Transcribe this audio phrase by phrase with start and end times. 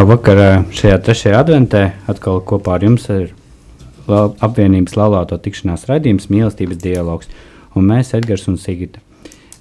[0.00, 0.38] Labvakar!
[0.72, 3.34] Šajā trešajā adventē atkal kopā ar jums ir
[4.08, 7.28] apvienības laulāto tikšanās raidījums Mīlestības dialogs,
[7.76, 9.02] un mēs, Edgars un Sigita.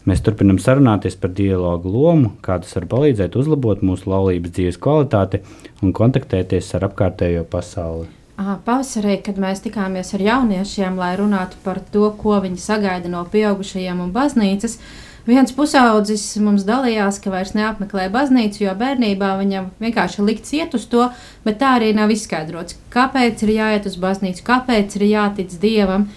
[0.07, 5.41] Mēs turpinām sarunāties par dialogu lomu, kā tas var palīdzēt uzlabot mūsu laulības dzīves kvalitāti
[5.83, 8.07] un kontaktēties ar apkārtējo pasauli.
[8.39, 14.07] Pavasarī, kad mēs tikāmies ar jauniešiem, lai runātu par to, ko viņi sagaida no pieaugušajiem
[14.07, 20.25] un baznīcas, uh, Viens pusaudzis mums dalījās, ka vairs neapmeklē baznīcu, jo bērnībā viņam vienkārši
[20.25, 21.10] likts iet uz to,
[21.45, 26.07] bet tā arī nav izskaidrots, kāpēc ir jāiet uz baznīcu, kāpēc ir jātic dievam.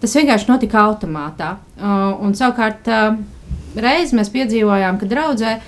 [0.00, 1.56] Tas vienkārši notika automātā.
[1.76, 3.18] Uh, un savukārt uh,
[3.76, 5.58] reizi mēs piedzīvojām, ka draudzē,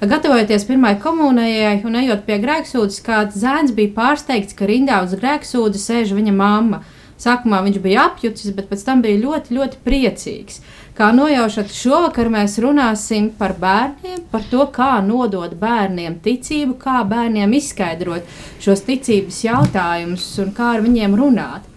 [0.00, 5.86] gatavojoties pirmai komunijai un ejot pie grēksūdzes, kāds zēns bija pārsteigts, ka rindā uz grēksūdzes
[5.90, 6.84] sēž viņa mamma.
[7.20, 10.62] Sākumā viņš bija apjucis, bet pēc tam bija ļoti, ļoti priecīgs.
[11.00, 17.54] Kā nojaušat, šovakar mēs runāsim par bērniem, par to, kā nodot bērniem ticību, kā bērniem
[17.56, 18.28] izskaidrot
[18.60, 21.69] šos ticības jautājumus un kā ar viņiem runāt.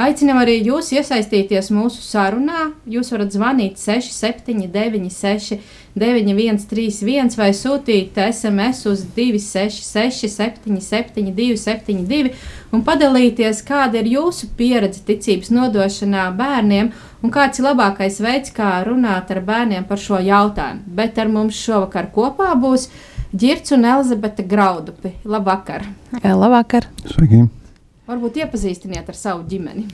[0.00, 2.70] Aicinām arī jūs iesaistīties mūsu sarunā.
[2.88, 5.58] Jūs varat zvanīt 679,
[6.00, 12.32] 9131 vai sūtīt SMS uz 266, 77, 272
[12.72, 18.78] un padalīties, kāda ir jūsu pieredze ticības nodošanā bērniem un kāds ir labākais veids, kā
[18.88, 20.86] runāt ar bērniem par šo jautājumu.
[20.96, 22.88] Bet ar mums šovakar kopā būs
[23.36, 25.18] Girts un Elizabete Graudupi.
[25.28, 25.90] Labvakar!
[26.24, 26.88] Labvakar!
[27.04, 27.50] Sveiki!
[28.10, 29.84] Varbūt iepazīstiniet ar savu ģimeni.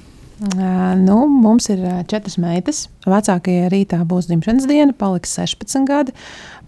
[1.01, 2.87] Nu, mums ir četras meitas.
[3.09, 6.13] Vecākajai rītā būs dzimšanas diena, paliks 16 gadi.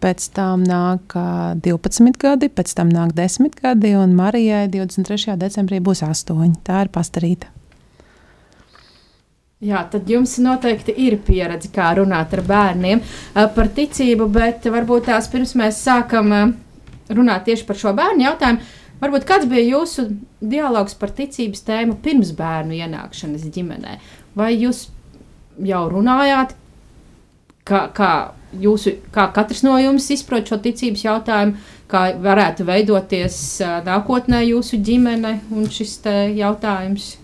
[0.00, 1.17] Pēc tam nāk
[1.65, 5.37] 12 gadi, pēc tam nāk 10 gadi, un Marijai 23.
[5.41, 6.56] decembrī būs 8.
[6.65, 7.53] Tā ir pastarīta.
[9.65, 13.01] Jā, tad jums noteikti ir pieredze, kā runāt ar bērniem
[13.35, 16.31] par ticību, bet varbūt tās pirms mēs sākam
[17.09, 20.09] runāt tieši par šo bērnu jautājumu Varbūt kāds bija jūsu
[20.43, 23.99] dialogs par ticības tēmu pirms bērnu ienākšanas ģimenē?
[24.39, 24.89] Vai jūs
[25.62, 26.56] jau runājāt,
[27.69, 28.12] kā, kā,
[28.59, 31.55] jūsu, kā katrs no jums izprot šo ticības jautājumu,
[31.89, 33.39] kā varētu veidoties
[33.87, 36.01] nākotnē jūsu ģimene un šis
[36.37, 37.15] jautājums?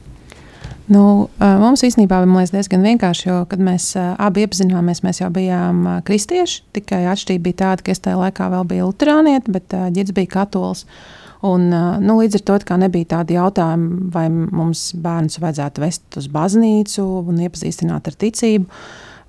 [0.85, 6.61] Nu, mums īstenībā bija diezgan vienkārši, jo, kad mēs abi iepazināmies, mēs jau bijām kristieši.
[6.77, 10.85] Tikai atšķirība bija tāda, ka es tajā laikā vēl biju luterānieti, bet ģits bija katolis.
[10.85, 11.67] Uh, Un,
[12.01, 17.43] nu, līdz ar to nebija tādi jautājumi, vai mums bērnus vajadzētu vest uz baznīcu un
[17.45, 18.85] iepazīstināt ar ticību.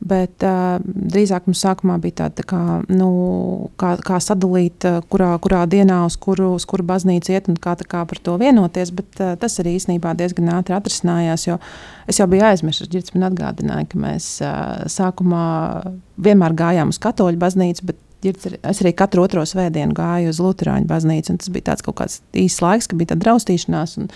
[0.05, 2.59] Bet uh, drīzāk mums sākumā bija tāda, tā kā,
[2.91, 3.09] nu,
[3.79, 8.03] kā, kā sadalīt, kurā, kurā dienā uz kuru, uz kuru baznīcu iet un kā, kā
[8.07, 8.91] par to vienoties.
[8.95, 11.57] Bet uh, tas arī īstenībā diezgan ātri atrisinājās, jo
[12.11, 12.91] es jau biju aizmirsis.
[12.91, 15.45] Girts man atgādināja, ka mēs uh, sākumā
[16.27, 21.37] vienmēr gājām uz katoļu baznīcu, bet Es arī katru otro svētdienu gāju uz Lutāņu baznīcu.
[21.41, 23.95] Tas bija tāds kaut kāds īsts laiks, kad bija tāda draustīšanās.
[24.01, 24.11] Un,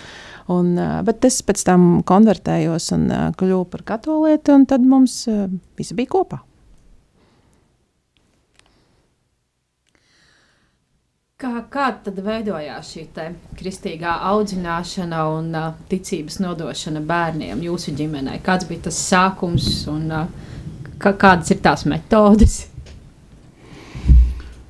[0.52, 0.76] un,
[1.06, 3.08] bet es pēc tam konvertējos un
[3.38, 5.22] kļuvu par katolieti, un tad mums
[5.78, 6.44] visi bija kopā.
[11.40, 13.06] Kā, kā tad veidojās šī
[13.56, 18.34] kristīgā audzināšana un uh, ticības nodošana bērniem jūsu ģimenē?
[18.44, 20.28] Kāds bija tas sākums un uh,
[21.00, 22.58] kādas ir tās metodes?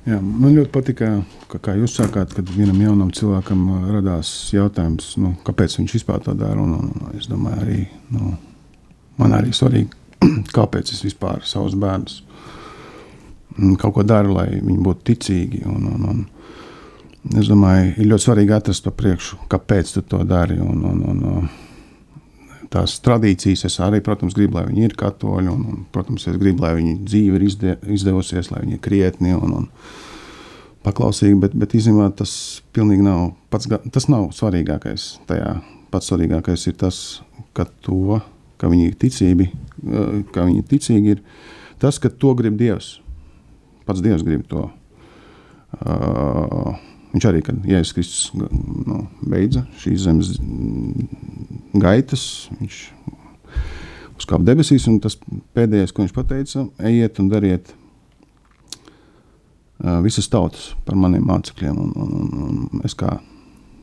[0.01, 1.11] Jā, man ļoti patika,
[1.51, 6.23] ka, kā jūs sakāt, kad vienam jaunam cilvēkam uh, radās jautājums, nu, kāpēc viņš vispār
[6.25, 6.57] to dara.
[6.57, 7.83] Un, un, es domāju, arī
[8.15, 8.31] nu,
[9.21, 9.93] man arī svarīgi,
[10.57, 12.23] kāpēc es vispār savus bērnus
[13.77, 15.61] kaut ko daru, lai viņi būtu ticīgi.
[15.69, 20.57] Un, un, un es domāju, ir ļoti svarīgi atrast pa priekšu, kāpēc tu to dari.
[20.63, 21.49] Un, un, un,
[22.71, 23.65] tās tradīcijas.
[23.67, 26.95] Es arī, protams, gribu, lai viņi ir katoļi, un, un protams, es gribu, lai viņu
[27.07, 29.69] dzīve ir izde, izdevusies, lai viņi ir krietni un, un
[30.85, 32.33] paklausīgi, bet, bet īstenībā tas
[32.75, 35.55] pilnīgi nav pats, tas nav svarīgākais tajā.
[35.91, 36.97] Pats svarīgākais ir tas,
[37.57, 38.21] ka to,
[38.61, 39.49] ka viņi ir ticīgi,
[40.31, 42.93] ka viņi ticīgi, ir tas, ka to grib Dievs.
[43.83, 44.69] Pats Dievs grib to.
[45.81, 46.77] Uh,
[47.11, 50.31] Viņš arī, kad Jēzus Kristus nu, beidza šīs zemes
[51.81, 52.23] gaitas,
[52.59, 52.77] viņš
[54.21, 55.17] uzkāpa debesīs, un tas
[55.57, 57.73] pēdējais, ko viņš pateica, ejiet un dariet
[59.81, 61.75] uh, visas tautas par maniem mācekļiem.
[61.81, 62.29] Un, un, un,
[62.77, 63.17] un es kā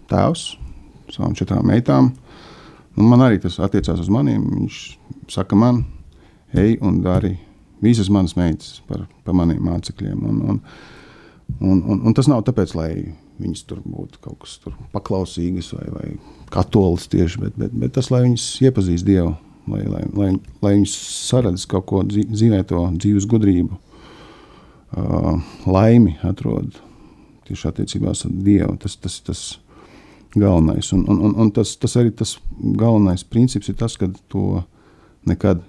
[0.09, 0.43] tēvs
[1.13, 2.13] savām četrām meitām,
[2.97, 4.43] un man arī tas attiecās uz maniem.
[4.55, 4.81] Viņš
[5.35, 5.85] saka man,
[6.57, 7.35] ej un dari
[7.85, 10.23] visas manas meitas par, par maniem mācekļiem.
[10.29, 10.63] Un, un,
[11.61, 12.91] Un, un, un tas nav tāpēc, lai
[13.41, 14.59] viņas tur būtu kaut kas
[14.93, 16.09] paklausīgas vai, vai
[16.55, 19.33] katolis tieši, bet, bet, bet tas, lai viņas iepazīst Dievu,
[19.71, 20.29] lai, lai, lai,
[20.63, 20.95] lai viņas
[21.29, 26.79] saredz kaut ko dzīvē, to dzīves gudrību, uh, laimi atrod
[27.49, 28.77] tieši attiecībās ar Dievu.
[28.85, 29.43] Tas, tas, tas
[30.37, 30.93] galvenais.
[30.95, 34.63] Un, un, un, un tas, tas arī tas galvenais princips ir tas, ka to
[35.27, 35.65] nekad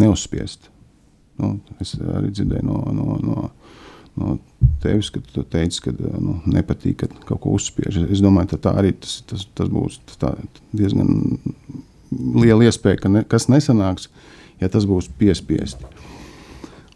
[0.00, 0.72] neuzspiest.
[1.40, 3.50] Nu, es arī dzirdēju no, no, no
[4.16, 4.38] no
[4.80, 8.02] tevis, ka tu teici, ka nu, nepatīk, ka kaut ko uzspiež.
[8.12, 10.34] Es domāju, ka tā arī tas, tas, tas būs tā,
[10.76, 11.38] diezgan
[12.10, 14.08] liela iespēja, ka ne, kas nesanāks,
[14.60, 15.86] ja tas būs piespiesti.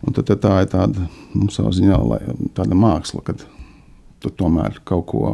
[0.05, 2.21] Un tad, tad tā ir tāda, nu, ziņā, lai,
[2.57, 3.45] tāda māksla, kad
[4.21, 5.25] tu tomēr kaut ko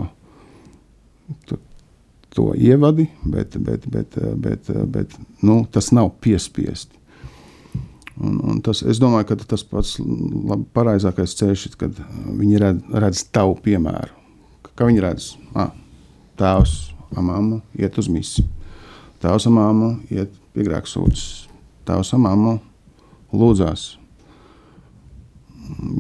[1.49, 1.59] tu,
[2.35, 7.00] to ievadi, bet, bet, bet, bet, bet nu, tas nav piespiesti.
[8.21, 12.01] Un, un tas, es domāju, ka tas pats labi, pareizākais ceļš ir, kad
[12.37, 14.13] viņi redz, redz tavu piemēru.
[14.77, 15.71] Kā viņi redz, ah,
[16.41, 16.75] tēvs
[17.17, 18.45] ar mammu iet uz misiju,
[19.25, 21.25] tēvs ar mammu iet pie grēksūdzes,
[21.89, 22.59] tēvs ar mammu
[23.33, 23.87] lūdzās.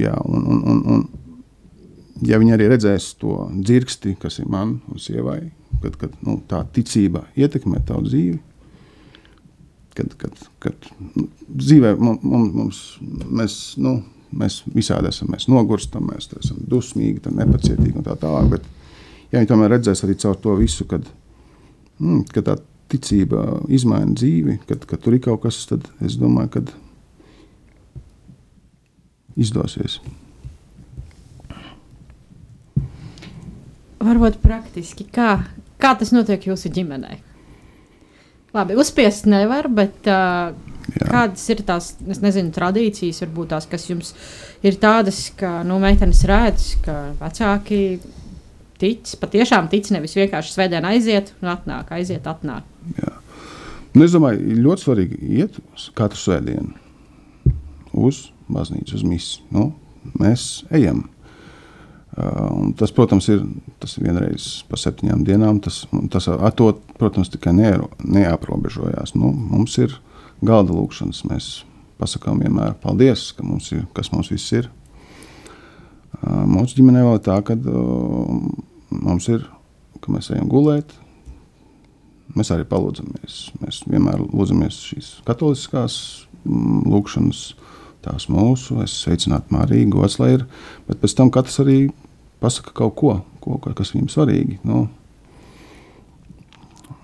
[0.00, 5.00] Jā, un, un, un, un ja viņi arī redzēs to dzirksti, kas ir man un
[5.00, 5.40] sievai,
[5.80, 8.40] kad, kad nu, tā ticība ietekmē tavu dzīvi,
[9.97, 12.23] kad, kad, kad nu, dzīvē mums,
[12.54, 12.80] mums,
[13.26, 13.99] mēs, nu,
[14.37, 18.50] mēs visādi esam, mēs nogurstam, mēs esam dusmīgi, nepacietīgi un tā tālāk.
[18.56, 18.68] Bet,
[19.32, 21.06] ja viņi tomēr redzēs arī caur to visu, kad,
[21.99, 22.59] mm, kad tā
[22.90, 26.64] ticība izmaina dzīvi, kad, kad tur ir kaut kas, tad es domāju, ka
[29.40, 30.00] izdosies.
[34.00, 35.35] Varbūt praktiski, kā,
[35.80, 37.18] kā tas notiek jūsu ģimenē?
[38.57, 40.50] Labi, uzspiest nevar, bet uh,
[40.90, 41.07] Jā.
[41.07, 44.14] kādas ir tās, nezinu, tradīcijas, varbūt tās, kas jums
[44.66, 48.00] ir tādas, ka, nu, meitenes redz, ka vecāki
[48.80, 52.66] tic, patiešām tic, nevis vienkārši svētdien aiziet un atnāk, aiziet, atnāk.
[52.99, 53.14] Jā.
[53.95, 56.75] Nu, es domāju, ļoti svarīgi iet uz katru svētdienu
[57.92, 59.47] uz baznīcu, uz misiju.
[59.54, 59.64] Nu,
[60.19, 61.09] mēs ejam.
[62.11, 63.45] Uh, tas, protams, ir
[63.79, 65.61] tas vienreiz pa septiņām dienām.
[65.62, 69.14] Tas, tas ar to, protams, tikai ne, neaprobežojās.
[69.14, 69.95] Nu, mums ir
[70.43, 71.23] galda lūkšanas.
[71.31, 71.50] Mēs
[72.00, 74.67] pasakām vienmēr paldies, ka mums ir, kas mums viss ir.
[76.21, 78.35] Uh, mūsu ģimenē vēl ir tā, ka uh,
[78.90, 79.47] mums ir,
[80.02, 80.97] ka mēs ejam gulēt.
[82.35, 83.38] Mēs arī palūdzamies.
[83.62, 85.95] Mēs vienmēr lūdzamies šīs katoliskās
[86.45, 87.40] mm, lūkšanas,
[88.05, 90.47] tās mūsu, es sveicinātu Mariju, gods lai ir.
[90.87, 91.79] Bet pēc tam katrs arī
[92.40, 94.59] pasaka kaut ko, ko kas viņam svarīgi.
[94.66, 94.87] Nu,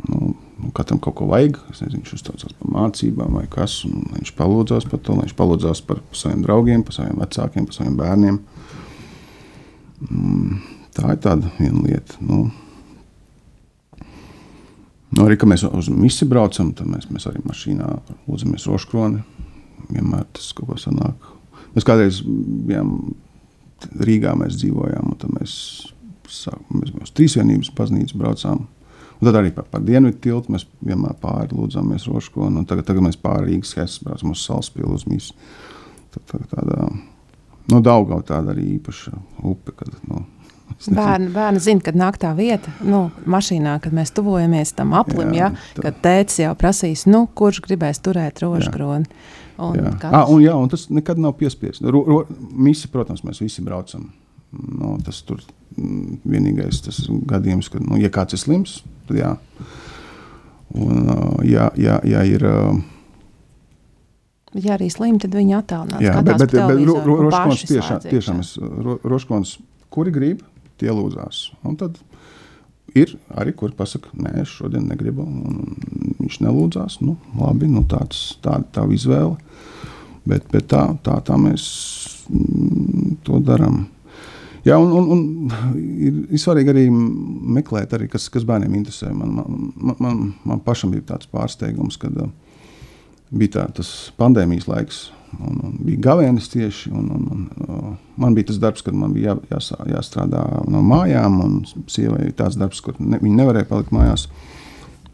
[0.09, 0.35] nu,
[0.77, 1.59] katram kaut ko vajag.
[1.71, 3.81] Nezinu, viņš uztraucās par mācībām vai kas.
[3.87, 8.39] Viņš palūdzās par to, viņš palūdzās par saviem draugiem, par saviem vecākiem, par saviem bērniem.
[10.07, 10.63] Mm,
[10.97, 12.21] tā ir tāda viena lieta.
[12.25, 12.47] Nu,
[15.17, 17.87] Nu, arī, kad mēs uz misiju braucam, tad mēs, mēs arī mašīnā
[18.27, 19.23] lūdzamies roškroni.
[19.89, 21.29] Vienmēr tas kaut ko sanāk.
[21.73, 23.15] Mēs kādreiz bijām
[24.07, 25.53] Rīgā mēs dzīvojām, un mēs,
[26.33, 28.67] sāk, mēs uz trīsvienības baznīcu braucām.
[29.17, 32.67] Un tad arī par, par dienvidu tiltu mēs vienmēr pāri lūdzāmies Roškonu.
[32.69, 35.37] Tagad, tagad mēs pāri Rīgas Hesas braucam uz Salaspīlu uz Mīsu.
[36.13, 36.89] Tad, tad tāda,
[37.73, 39.15] nu, Daugava tāda arī īpaša
[39.49, 40.21] upe, kad, nu,
[40.93, 45.49] Bērni, bērni zina, kad nāk tā vieta, nu, mašīnā, kad mēs tuvojamies tam aplim, jā,
[45.55, 49.09] ja, kad tēvs jau prasīs, nu, kurš gribēs turēt rožkroni.
[49.57, 49.93] Un, jā.
[49.95, 50.13] Katrs...
[50.13, 51.85] ah, un, jā, un tas nekad nav piespiests.
[52.53, 54.11] Misi, protams, mēs visi braucam.
[54.53, 55.41] Nu, tas tur
[55.77, 59.33] mm, vienīgais tas gadījums, kad, nu, ja kāds ir slims, tad jā.
[60.77, 61.09] Un,
[61.49, 62.45] ja, ja, ja ir.
[64.57, 66.05] Ja arī slim, tad viņi attālinās.
[66.05, 69.57] Jā, bet, bet, bet ro, ro, Roškons tiešām, tiešām es, ro, Roškons,
[69.93, 70.45] kuri grib,
[70.81, 71.51] tie lūdzās.
[71.67, 71.99] Un tad
[72.97, 75.75] ir arī, kur pasakā, nē, es šodien negribu, un
[76.21, 77.01] viņš nelūdzās.
[77.05, 79.37] Nu, labi, nu, tāds, tā ir tā izvēle.
[80.27, 81.67] Bet, bet tā, tā, tā mēs
[82.31, 83.85] mm, to darām.
[84.67, 89.13] Jā, un, un, un ir svarīgi arī meklēt, arī, kas, kas bērniem interesē.
[89.15, 92.33] Man, man, man, man pašam bija tāds pārsteigums, kad uh,
[93.31, 95.05] bija tā, tas pandēmijas laiks.
[95.37, 96.93] Un, un bija gavēnis tieši.
[96.97, 97.89] Un, un, un, uh,
[98.21, 101.57] man bija tas darbs, kad man bija jā, jā, jāstrādā no mājām, un
[101.91, 104.29] sievai bija tāds darbs, kur ne, viņa nevarēja palikt mājās.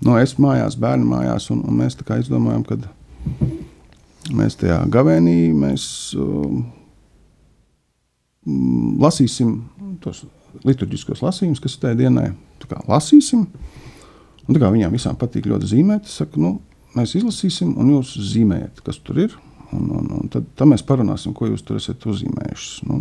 [0.02, 2.78] No, es mājās, bērni mājās, un, un mēs izdomājām, ka
[4.34, 5.84] mēs tajā gavēnī mēs,
[6.18, 6.62] uh,
[9.02, 9.56] lasīsim
[10.02, 10.24] tos
[10.66, 12.32] liturģiskos lasījumus, kas ir tajā dienā.
[12.88, 13.46] Lasīsim,
[14.46, 16.06] un viņām visām patīk ļoti zīmēt.
[16.06, 16.52] Es saku, nu,
[16.96, 19.36] mēs izlasīsim, un jūs zīmējat, kas tur ir.
[19.72, 22.88] Un, un, un tad, tad mēs parunāsim, ko jūs tur esat uzzīmējuši.
[22.90, 22.98] Nu,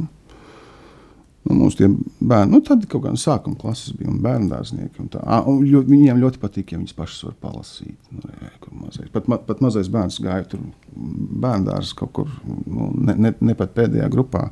[1.47, 5.01] nu, mums tie bērni, nu, tad kaut kādā sākuma klases bija un bērnu dārznieki.
[5.03, 7.97] Un tā, un ļo, viņiem ļoti patīk, ja viņas pašas var palasīt.
[8.13, 9.11] Nu, jā, mazais.
[9.13, 10.63] Pat, ma, pat mazais bērns gāja tur
[10.95, 14.47] bērnu dārzā kaut kur, nu, ne, ne, ne pat pēdējā grupā.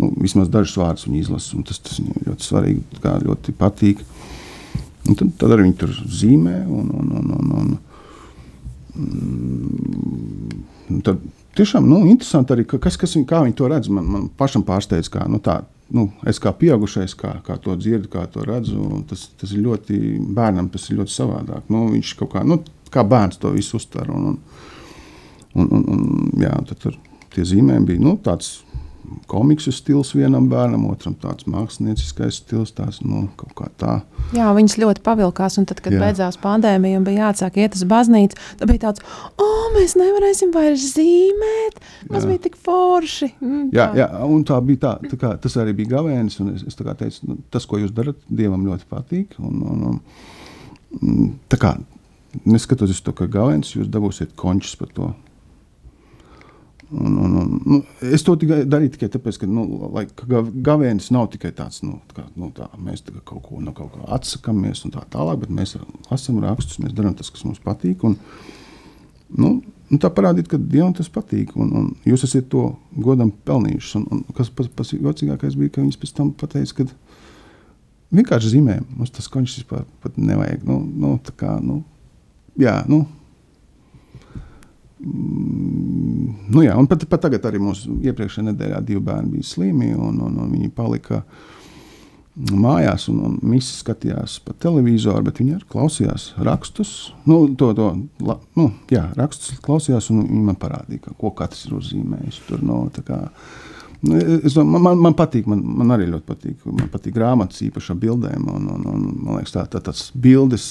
[0.00, 4.02] Nu, vismaz dažus vārdus viņi izlasa, un tas, tas viņiem ļoti svarīgi, kā ļoti patīk.
[5.08, 6.62] Un tad, tad arī viņi tur zīmē.
[6.70, 7.72] Un, un, un, un, un,
[10.88, 11.20] un, tad,
[11.58, 13.90] tiešām nu, interesanti arī, kas, kas viņi, viņi to redz.
[13.92, 15.62] Man, man pašam pārsteidz, kā nu, tā.
[15.92, 19.98] Nu, es kā pieaugušais, kā, kā to dzirdu, kā to redzu, tas, tas ir ļoti
[20.32, 21.66] bērnam, tas ir ļoti savādāk.
[21.68, 24.08] Nu, viņš kaut kā, nu, kā bērns to visu uztver.
[24.08, 24.38] Un,
[25.52, 26.06] un, un, un,
[26.40, 26.96] jā, tad tur
[27.34, 28.54] tie zīmējumi bija nu, tāds
[29.30, 33.94] komiksu stils vienam bērnam, otram tāds mākslinieckais stils, tās nu, kā tā.
[34.36, 36.00] Jā, viņas ļoti pavilkās, un tad, kad Jā.
[36.02, 39.04] beidzās pandēmija un bija jāatsāk iet uz baznīcu, tad bija tāds,
[39.36, 42.22] o, mēs nevarēsim vairs zīmēt, jā.
[42.28, 43.32] bija tik forši.
[43.40, 46.78] Mm, jā, jā, un tā bija tā, tā kā, tas arī bija gavēnis, es, es
[46.78, 50.00] teicu, nu, tas, ko jūs darat, Dievam ļoti patīk, un, un, un
[51.00, 51.76] mm, tā kā,
[52.48, 55.12] neskatoties to, ka gavēnis, jūs dabūsiet končus par to.
[56.92, 59.62] Un, un, un, nu, es to tikai darīju tikai tāpēc, ka, nu,
[59.94, 60.04] lai,
[60.68, 64.08] gavēnis nav tikai tāds, nu, kā, nu, tā, mēs tā kaut ko no kaut kā
[64.12, 65.78] atsakāmies un tā tālāk, bet mēs
[66.10, 68.04] lasām rakstus, mēs darām tas, kas mums patīk.
[68.04, 68.18] Un,
[69.40, 73.94] nu, un tā parādīt, ka Dievam tas patīk, un, un jūs esat to godam pelnījuši.
[74.02, 76.88] Un, un kas pats jocīgākais bija, ka viņas pēc tam pateica, ka
[78.20, 80.68] vienkārši zīmē, mums tas končs vispār nevajag.
[80.68, 81.80] Nu, nu, kā, nu,
[82.60, 83.06] jā, nu,
[85.02, 90.20] nu jā, un pat, pat tagad arī mūsu iepriekšējā nedēļā divi bērni bija slimi, un,
[90.22, 91.22] un, un viņi palika
[92.32, 96.92] mājās, un, un visi skatījās pa televizoru, bet viņi arī klausījās rakstus.
[97.28, 97.90] Nu, to, to,
[98.24, 102.40] la, nu, jā, rakstus klausījās, un viņi man parādīja, ko katrs ir uzzīmējis.
[102.48, 103.18] Tur, no, kā,
[104.06, 106.64] nu, es, man, man, man patīk, man, man arī ļoti patīk.
[106.70, 110.70] Man patīk grāmatas īpaši ar bildēm, un, un, un man liekas, tā, tā, tas bildes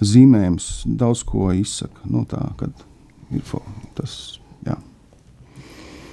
[0.00, 2.06] zīmējums daudz ko izsaka.
[2.06, 2.86] Nu, tā, kad,
[3.34, 3.62] info.
[3.98, 4.16] Tas,
[4.66, 4.76] jā.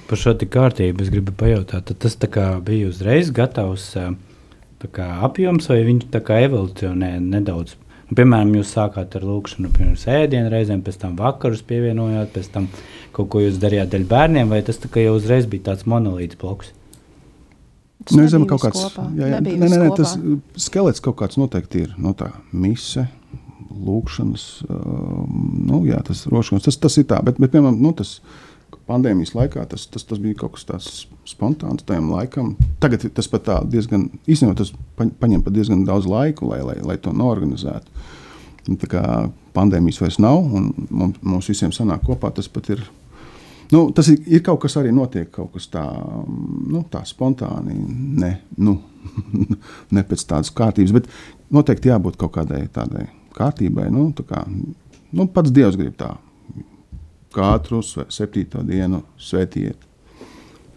[0.08, 2.16] Par šo kārtību es gribu pajautāt, tas
[2.64, 3.90] bija uzreiz gatavs
[4.86, 7.76] kā, apjoms, vai viņš tā kā evolūcionē nedaudz?
[8.08, 12.68] Nu, piemēram, jūs sākāt ar lūkšanu pirms ēdienu reizēm, pēc tam vakarus pievienojāt, pēc tam
[13.12, 16.72] kaut ko jūs darījāt dēļ bērniem, vai tas jau uzreiz bija tāds monolīts bloks?
[18.06, 18.80] Tas nu, zinu, kaut kāds,
[19.18, 20.14] jā, jā, nē, nē, nē, tas
[20.62, 21.92] skelets kaut kāds noteikti ir.
[22.00, 23.08] No tā mise,
[23.68, 24.46] lūkšanas,
[25.68, 27.20] nu, jā, tas rošanas, tas, tas ir tā.
[27.24, 28.18] Bet, bet piemēram, nu, tas
[28.88, 30.92] pandēmijas laikā tas, tas, tas bija kaut kas tāds
[31.28, 32.54] spontāns tajam laikam.
[32.82, 36.96] Tagad tas pat tā diezgan, īstenībā tas paņem pat diezgan daudz laika, lai, lai, lai
[37.02, 38.06] to norganizētu.
[38.68, 39.02] Tā kā
[39.56, 42.84] pandēmijas vairs nav, un mums, mums visiem sanāk kopā, tas pat ir
[43.68, 46.28] Nu, tas ir, ir kaut kas arī notiek, kaut kas tāds
[46.72, 47.74] nu, tā spontāni,
[48.16, 48.30] ne,
[48.64, 48.78] nu,
[49.94, 51.10] ne pēc tādas kārtības, bet
[51.52, 53.04] noteikti jābūt kaut kādai tādai
[53.36, 53.90] kārtībai.
[53.92, 54.40] Nu, kā,
[55.12, 56.14] nu, pats Dievs grib tā.
[57.34, 59.88] Katru septīto dienu svētījiet.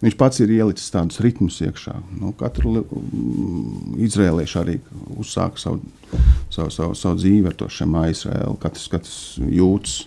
[0.02, 1.94] Viņš pats ir ielicis tādus ritmus iekšā.
[2.18, 4.80] Nu, katru mm, izrēliešu arī
[5.22, 5.82] uzsāka savu,
[6.50, 8.58] savu, savu, savu dzīvi ar to šiem Izraēlu.
[8.64, 10.00] Katrs, katrs jūtas,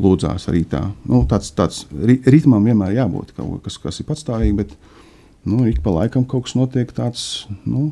[0.00, 0.86] lūdzās arī tā.
[1.04, 4.72] Nu, tāds, tāds ritmam vienmēr jābūt kaut kas, kas ir patstāvīgi, bet
[5.44, 7.90] nu, ik pa laikam kaut kas notiek tāds nu,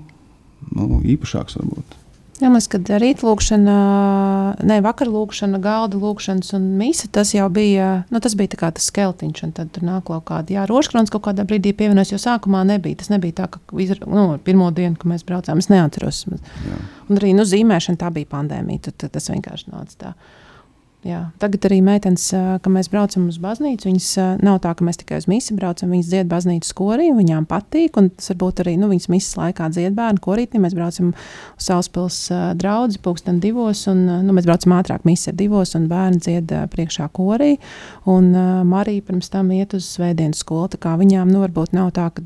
[0.73, 1.98] nu, īpašāks varbūt.
[2.39, 3.77] Jā, man liekas, ka rītlūkšana,
[4.71, 9.55] ne vakarlūkšana, galda lūkšanas un misa, tas jau bija, nu, tas bija tas skeltiņš, un
[9.57, 13.11] tad tur nāk kaut kāda, jā, rožkrons kaut kādā brīdī pievienojas, jo sākumā nebija, tas
[13.11, 16.25] nebija tā, ka izra, nu, pirmo dienu, kad mēs braucām, es neatceros.
[16.31, 16.79] Jā.
[17.09, 20.15] Un arī, nu, zīmēšana tā bija pandēmija, tad, tad tas vienkārši nāca tā.
[21.09, 21.21] Jā.
[21.41, 24.09] Tagad arī meitenes, kad mēs braucam uz baznīcu, viņas
[24.45, 25.93] nav tā, ka mēs tikai uz misiju braucam.
[25.95, 27.97] Viņas dzied baznīcas korī, viņām patīk.
[28.19, 30.61] Tas varbūt arī nu, viņas misijas laikā dzied bērnu korītī.
[30.61, 32.21] Mēs braucam uz Salaspils
[32.61, 37.55] draugu, pūksteni divos, un nu, mēs braucam ātrāk misija divos, un bērni dzied priekšā korī.
[38.09, 38.35] Un
[38.69, 40.77] Marija pirms tam iet uz svētdienas skolu.
[40.99, 42.25] Viņām nu, varbūt nav tā, ka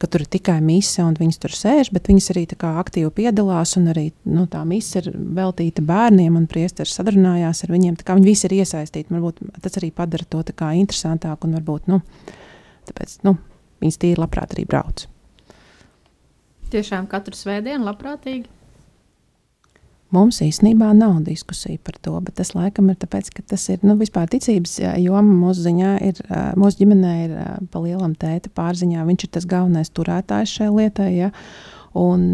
[0.00, 3.76] ka tur ir tikai mise un viņas tur sēž, bet viņas arī aktīvi piedalās.
[3.80, 7.98] Arī nu, tā mise ir veltīta bērniem, un priesteris sadarbojās ar viņiem.
[8.00, 9.12] Viņi visi ir iesaistīti.
[9.12, 10.42] Varbūt tas arī padara to
[10.80, 12.00] interesantāku un varbūt nu,
[12.88, 13.36] tāpēc, nu,
[13.84, 15.04] viņas tīri labprāt arī brauc.
[16.70, 18.46] Tiešām katru svētdienu labprātīgi.
[20.10, 23.94] Mums īstenībā nav diskusija par to, bet tas laikam ir tāpēc, ka tas ir nu,
[24.00, 25.36] vispār ticības joma.
[25.44, 26.18] Mūsu ziņā ir,
[26.58, 27.36] mūsu ģimenē ir
[27.70, 29.04] pa lielam tēta pārziņā.
[29.06, 31.12] Viņš ir tas galvenais turētājs šai lietai.
[31.14, 31.30] Ja?
[31.94, 32.26] Un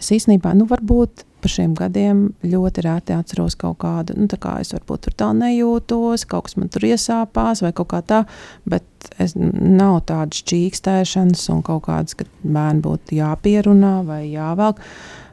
[0.00, 4.56] es īstenībā, nu, varbūt par šiem gadiem ļoti rēti atceros kaut kādu, nu, tā kā
[4.62, 8.24] es varbūt tur tā nejūtos, kaut kas man tur iesāpās vai kaut kā tā,
[8.66, 14.82] bet es nav tādas čīkstēšanas un kaut kādas, ka bērni būtu jāpierunā vai jāvelk.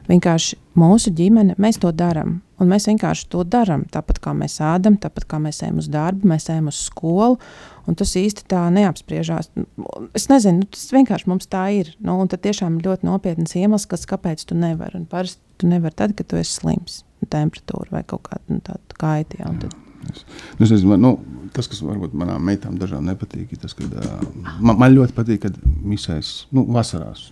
[0.04, 2.40] Vienkārši mūsu ģimene, mēs to darām.
[2.60, 3.86] Un mēs vienkārši to darām.
[3.92, 7.38] Tāpat kā mēs ēdam, tāpat kā mēs ejam uz darbu, mēs ejam uz skolu.
[7.98, 9.50] Tas īsti tā neapspriežās.
[10.16, 11.94] Es nezinu, nu, tas vienkārši mums tā ir.
[12.04, 15.00] Nu, un tad tiešām ir ļoti nopietns iemesls, kas, kāpēc tu nevari.
[15.00, 19.00] Un parasti tu nevari tad, kad tu esi slims, temperatūra vai kaut kāda nu, tāda
[19.00, 19.40] kaita.
[19.40, 19.80] Ja, tad...
[20.04, 20.20] Es,
[20.58, 21.14] nu, es nezinu, nu,
[21.56, 24.26] tas, kas varbūt manām meitām dažām nepatīk, ir tas, ka uh,
[24.60, 27.30] man, man ļoti patīk, kad misēs nu, vasarās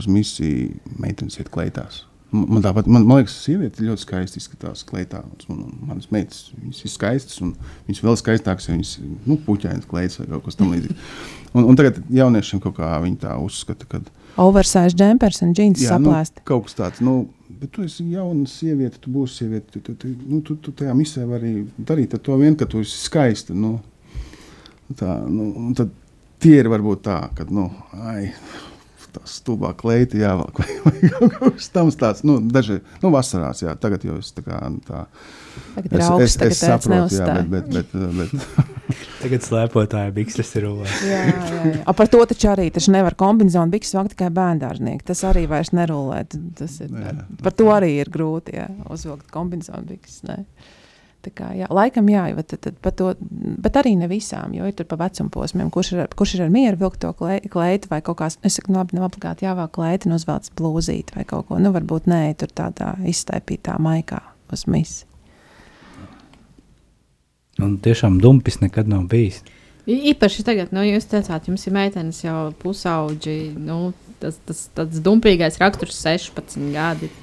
[0.00, 2.04] uz misiju meitenes iet kleitās.
[2.32, 5.18] Man tāpat, man, man liekas, sieviete ļoti skaisti izskatās kleitā.
[5.52, 7.50] Un, un manas meitas, viņas ir skaistas, un
[7.88, 8.92] viņas vēl skaistākas, ja viņas
[9.28, 11.12] nu, puķainas kleitas vai kaut kas tamlīdzīgs.
[11.52, 13.98] Un, un tagad jauniešiem kaut kā viņi tā uzskata, ka.
[14.40, 16.38] Oversize jumpers un jeans saplēst.
[16.38, 17.26] Nu, kaut kas tāds, nu,
[17.60, 19.82] bet tu esi jauna sieviete, tu būsi sieviete.
[19.84, 22.96] Tu, tu, nu, tu, tu tajā misē vari darīt ar to vien, ka tu esi
[23.02, 23.52] skaista.
[23.52, 23.74] Nu,
[24.96, 25.92] tā, nu, tad
[26.40, 27.68] tie ir varbūt tā, ka, nu,
[28.00, 28.30] ai,
[29.12, 31.98] tā stulbā kleita jāvelk vai, vai kaut kas tāds.
[32.00, 35.04] tāds nu, daži, nu, vasarās, jā, tagad jau es tā kā tā.
[35.74, 38.68] Tagad es, augsts, es, es saprotu, jā, bet, bet, bet, bet.
[39.22, 40.90] tagad slēpotāja bikses ir rullē.
[41.06, 41.74] jā, jā, jā.
[41.84, 45.06] A, par to taču arī taču nevar kombinizonu bikses vakt tikai bērndārznieki.
[45.12, 46.22] Tas arī vairs nerullē.
[46.58, 47.16] Tas ir, jā.
[47.44, 50.22] par to arī ir grūti, jā, uzvilkt kombinizonu bikses.
[50.28, 50.42] Ne.
[51.30, 53.12] Kā, jā, laikam, jā, bet, tad, tad, to,
[53.62, 56.50] bet arī ne visām, jo ir tur pa vecuma posmiem, kurš ir, kurš ir ar
[56.50, 60.10] mieru vilkt to kleitu vai kaut kādā, es saku, nu, labi, nav obligāti jāvēl kleita
[60.10, 64.18] un uzvelc blūzīt vai kaut ko, nu, varbūt nē, tur tādā izstaipītā maikā
[64.50, 65.06] uz misi.
[67.62, 69.44] Un tiešām dumpis nekad nav bijis.
[69.86, 75.62] Īpaši tagad, nu, jūs teicāt, jums ir meitenes jau pusauģi, nu, tas, tas tāds dumpīgais
[75.62, 77.14] raksturs 16 gadi.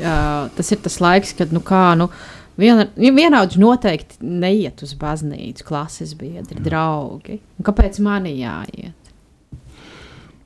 [0.00, 4.92] Jā, tas ir tas laiks, kad, nu, kā, nu, uh, Viena, vienaudži noteikti neiet uz
[4.98, 6.64] baznīcu, klases biedri, Jā.
[6.66, 7.38] draugi.
[7.58, 8.98] Un kāpēc man jāiet?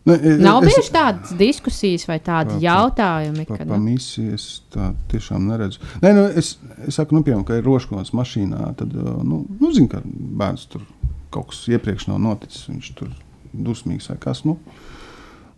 [0.07, 4.45] Ne, es, Nav es, tādas diskusijas vai tādi pa, jautājumi, pa, pa, pa misiju es
[4.71, 5.83] tā tiešām neredzu.
[6.05, 6.53] Nē, nu, es,
[6.87, 10.87] es saku, nu, piemēram, ka ir roškons mašīnā, tad, nu, nu zinu, ka bērns tur
[11.35, 13.11] kaut kas iepriekš nav noticis, viņš tur
[13.51, 14.96] dusmīgs vai kas, nu, uh,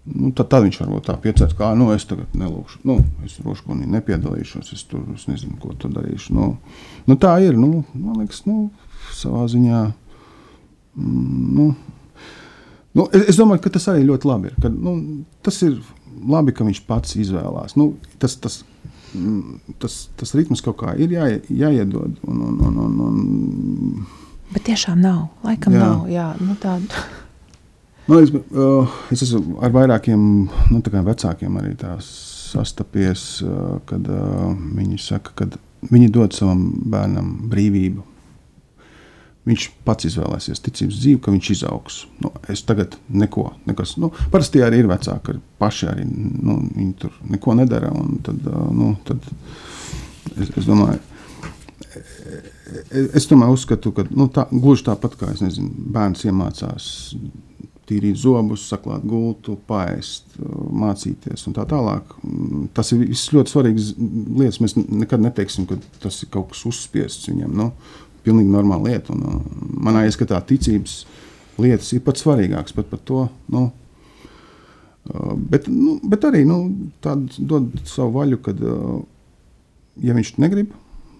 [0.08, 2.80] Nu, tad, tad viņš varbūt tā piecēlās, kā nu, es tagad nelūkšu.
[2.88, 6.34] Nu, es Roškonī nepiedalīšos, es tur es nezinu, ko tur darīšu.
[6.36, 6.48] Nu,
[7.08, 7.58] nu, tā ir.
[7.58, 8.70] Nu, man liekas, nu,
[9.16, 9.82] savā ziņā.
[10.98, 11.68] Mm, nu,
[12.96, 14.56] nu, es, es domāju, ka tas arī ļoti labi ir.
[14.62, 14.94] Ka, nu,
[15.44, 15.76] tas ir
[16.24, 17.76] labi, ka viņš pats izvēlās.
[17.78, 17.90] Nu,
[18.22, 18.62] tas, tas,
[19.12, 22.16] mm, tas, tas ritms kaut kā ir jā, jāiedod.
[22.24, 24.08] Un, un, un, un, un,
[24.54, 25.26] Bet tiešām nav.
[25.44, 25.84] Laikam jā.
[25.84, 26.04] nav.
[26.08, 27.04] Jā, nu, tāda.
[28.08, 30.20] Man liekas, uh, es esmu ar vairākiem
[30.72, 35.48] nu, vecākiem arī sastapies, uh, kad uh, viņi saka, ka
[35.90, 38.04] viņi dod savam bērnam brīvību.
[39.48, 41.98] Viņš pats izvēlēsies ticības dzīvi, ka viņš izaugs.
[42.24, 43.94] Nu, es tagad neko, nekas.
[44.00, 46.56] Nu, parasti arī ir vecāki, ka paši arī nu,
[47.00, 47.92] tur neko nedara.
[48.24, 49.24] Tad, nu, tad
[50.36, 51.00] es, es domāju,
[51.92, 56.90] es, es tomēr uzskatu, ka nu, tā, gluži tāpat kā nezinu, bērns iemācās
[57.88, 62.12] tīrīt zobus, saklāt gultu, paēst, mācīties un tā tālāk.
[62.76, 64.60] Tas ir ļoti svarīgs lietas.
[64.64, 67.56] Mēs nekad neteiksim, ka tas ir kaut kas uzspiests viņam.
[67.58, 67.70] Nu,
[68.26, 69.16] pilnīgi normāla lieta.
[69.16, 69.44] Un,
[69.84, 71.00] manā ieskatā ticības
[71.58, 73.24] lietas ir pat svarīgākas pat par to.
[73.54, 73.68] Nu,
[75.50, 76.60] bet, nu, bet arī nu,
[77.02, 78.60] dod savu vaļu, kad
[80.04, 80.74] ja viņš negrib,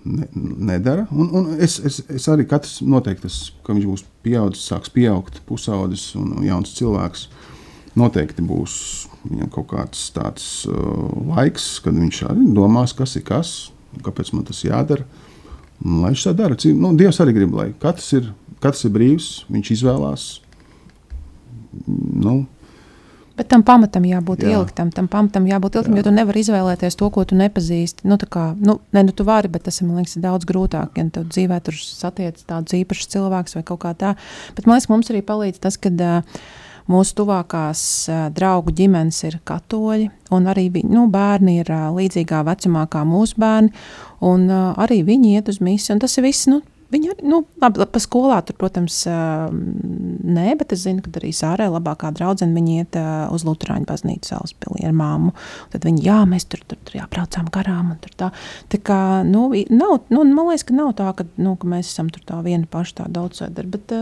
[0.08, 0.28] ne,
[0.72, 1.06] nedara.
[1.12, 5.42] Un, un es, es, es arī katrs noteikti, tas, ka viņš būs pieaudzis, sāks pieaugt,
[5.48, 7.28] pusaudzis un, un jauns cilvēks.
[7.98, 8.74] Noteikti būs
[9.24, 13.54] viņam kaut kāds tāds uh, laiks, kad viņš arī domās, kas ir kas,
[14.04, 15.06] kāpēc man tas jādara.
[15.84, 18.30] Un, lai viņš tā dara, nu, Dievs arī grib, lai katrs ir,
[18.62, 20.28] katrs ir brīvs, viņš izvēlās.
[21.86, 22.40] Nu,
[23.38, 24.56] Bet tam pamatam jābūt Jā.
[24.56, 26.02] ieliktam, tam pamatam jābūt ieliktam, Jā.
[26.02, 28.08] jo tu nevari izvēlēties to, ko tu nepazīsti.
[28.10, 31.22] Nu, kā, nu, ne, nu, tu vari, bet tas man liekas daudz grūtāk, ja tu
[31.22, 34.16] dzīvē tur satiec tādus īpašus cilvēkus vai kaut kā tā.
[34.56, 36.40] Bet man liekas, mums arī palīdz tas, ka uh,
[36.90, 42.42] mūsu tuvākās uh, draugu ģimenes ir katoļi, un arī viņi, nu, bērni ir uh, līdzīgā
[42.48, 43.70] vecumā kā mūsu bērni,
[44.26, 48.00] un arī viņi iet uz misiju, tas ir viss, nu, Viņa arī, nu, labi, pa
[48.00, 52.98] skolā tur, protams, nē, bet es zinu, ka arī Sārē labākā draudzene viņa iet
[53.34, 55.34] uz Lutāņu baznīcu Salaspilī ar māmu.
[55.74, 58.30] Tad viņi, jā, mēs tur, tur, tur jābraucām garām un tur tā.
[58.72, 62.08] Tā kā, nu, nav, nu, man liekas, ka nav tā, ka, nu, ka mēs esam
[62.14, 63.92] tur tā viena paša tā daudzsēdara, bet,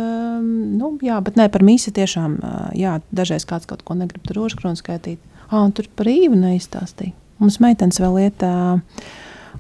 [0.47, 2.39] nu, jā, bet nē, par mīsi tiešām,
[2.79, 5.19] jā, dažreiz kāds kaut ko negrib tur rožkronu skaitīt.
[5.51, 7.15] Ā, un tur par īvu neizstāstīja.
[7.43, 8.79] Mums meitenes vēl iet uh,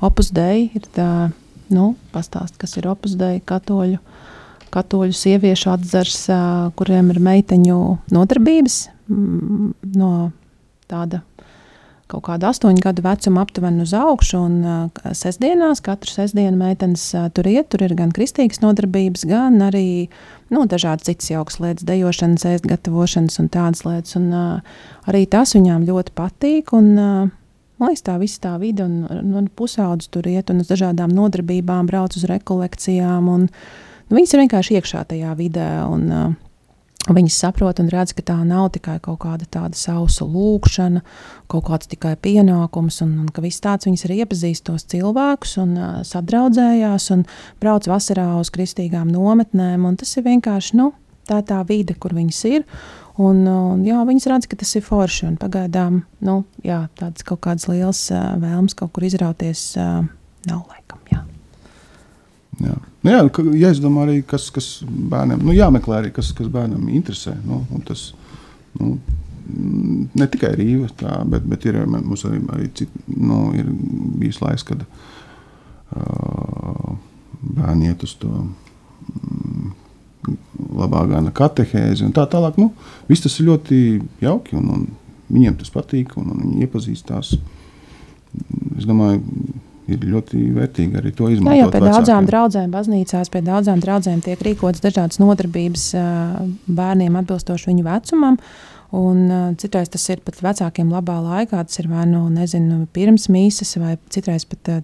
[0.05, 1.11] opus dei, ir tā,
[1.73, 4.01] nu, pastāst, kas ir opusdei, katoļu,
[4.75, 6.19] katoļu sieviešu atzars,
[6.79, 7.79] kuriem ir meiteņu
[8.13, 10.13] nodarbības no
[10.91, 11.23] tāda
[12.11, 14.39] kaut kāda astoņu gadu vecuma aptuveni uz augšu.
[14.47, 19.59] Un uh, sestdienās, katru sestdienu meitenes uh, tur iet, tur ir gan kristīgas nodarbības, gan
[19.67, 20.07] arī
[20.55, 24.15] nu, dažādas citas jaukas lietas, dejošanas, ēst gatavošanas un tādas lietas.
[24.21, 24.79] Un, uh,
[25.11, 26.71] arī tas viņām ļoti patīk.
[26.79, 27.35] Un, uh,
[27.77, 31.13] Man liekas, tā visa tā vide, un, un, un pusaudzis tur iet un uz dažādām
[31.13, 33.29] nodarbībām, brauc uz rekolekcijām.
[33.29, 33.47] Un,
[34.09, 35.69] nu, viņas ir vienkārši iekšā tajā vidē.
[35.93, 36.35] Un, uh,
[37.07, 41.05] Viņas saprot un redz, ka tā nav tikai kaut kāda tāda sausa lūkšana,
[41.47, 45.77] kaut kāds tikai pienākums, un, un ka viss tāds viņas arī iepazīst tos cilvēkus un
[45.79, 47.23] uh, sadraudzējās un
[47.63, 49.87] brauc vasarā uz kristīgām nometnēm.
[50.01, 50.91] Tas ir vienkārši nu,
[51.31, 52.67] tā, tā vide, kur viņas ir.
[53.17, 55.31] Un, un, jā, viņas redz, ka tas ir forši.
[55.41, 60.03] Pagaidām nu, jā, tādas kaut kādas liels uh, vēlmes kaut kur izrauties uh,
[60.49, 61.01] nav laikam.
[61.13, 61.23] Jā.
[62.67, 62.77] Jā.
[63.07, 63.23] Nu, jā,
[63.63, 67.33] jāizdomā arī, kas, kas bērnam, nu, jāmeklē arī, kas, kas bērnam interesē.
[67.47, 68.11] Nu, tas,
[68.77, 68.99] nu,
[70.17, 73.67] ne tikai rīva, tā, bet, bet ir, mums arī, arī cit, nu, ir
[74.21, 74.91] bijis laiks, kad uh,
[77.41, 79.73] bērni iet uz to mm,
[80.77, 82.59] labā gana katehēzi un tā tālāk.
[82.61, 82.73] Nu,
[83.11, 83.79] viss tas ir ļoti
[84.25, 84.87] jauki un, un
[85.33, 87.37] viņiem tas patīk un, un viņi iepazīstās.
[88.77, 89.23] Es domāju,
[89.91, 91.55] ir ļoti vērtīgi arī to izmantot.
[91.55, 91.95] Jā, jau pie vecākiem.
[91.95, 95.91] daudzām draudzēm, baznīcās, pie daudzām draudzēm tiek rīkotas dažādas nodarbības
[96.67, 98.41] bērniem atbilstoši viņu vecumam.
[98.95, 101.59] Un, uh, citreiz tas ir pat vecākiem labā laikā.
[101.67, 104.81] Tas ir vai nu nezinu, pirms mīsas, vai citreiz pat uh,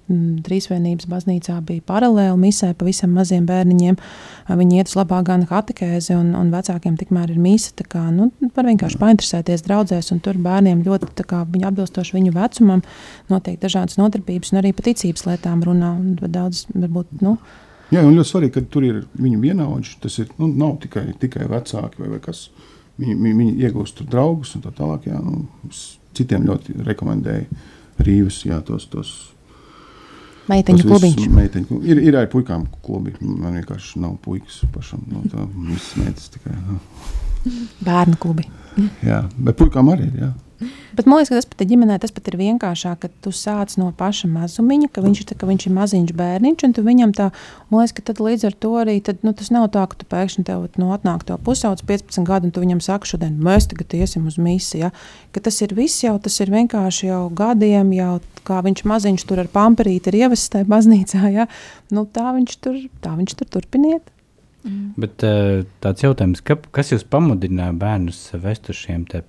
[0.46, 3.98] trīsvienības baznīcā bija paralēli misē pavisam maziem bērniņiem.
[3.98, 7.74] Uh, viņi iet uz labā gana katekēzi, un, un vecākiem tikmēr ir mīsa.
[7.92, 12.82] Kā, nu, var vienkārši painteresēties draudzēs, un tur bērniem ļoti kā, viņi atbilstoši viņu vecumam
[13.30, 15.94] notiek dažādas nodarbības, un arī par ticības lietām runā.
[16.22, 17.36] Daudz, varbūt, nu,
[17.92, 19.98] Jā, un ļoti svarīgi, ka tur ir viņu vienaudži.
[20.00, 22.71] Tas ir, nu, nav tikai, tikai vecāki vai, vai kas cits
[23.02, 25.10] Viņi, viņi, iegūst draugus un tā tālāk.
[25.10, 25.44] Jā, nu,
[26.16, 29.12] citiem ļoti rekomendēju rīvus, jā, tos, tos
[30.50, 31.26] Meiteņu klubiņš.
[31.30, 33.14] Meiteņu, ir, ir arī puikām klubi.
[33.22, 35.04] Man vienkārši nav puikas pašam.
[35.10, 36.54] No tā, visas meitas tikai.
[36.66, 36.80] No.
[37.82, 38.48] Bērnu klubi.
[39.06, 40.16] jā, bet puikām arī ir.
[40.24, 40.32] Jā.
[40.96, 43.74] Bet man liekas, ka tas pat ir ģimenē, tas pat ir vienkāršāk, ka tu sāc
[43.80, 47.28] no paša mazumiņa, ka viņš, tā, ka viņš ir maziņš bērniņš, un tu viņam tā,
[47.70, 50.08] man liekas, ka tad līdz ar to arī, tad, nu, tas nav tā, ka tu
[50.12, 53.96] pēkšņi tev nu, atnāk to pusauds 15 gadu, un tu viņam saki šodien, mēs tagad
[53.98, 54.92] iesim uz misiju, ja?
[55.32, 59.42] ka tas ir viss jau, tas ir vienkārši jau gadiem, jau kā viņš maziņš tur
[59.42, 61.48] ar pamperīti ir ievests tajā baznīcā, ja?
[61.94, 64.12] nu, tā viņš tur, tā viņš tur turpiniet.
[64.62, 64.92] Mm.
[65.02, 69.24] Bet uh, tāds jautājums, ka, kas jūs pamudināja bērnus vest uz šiem te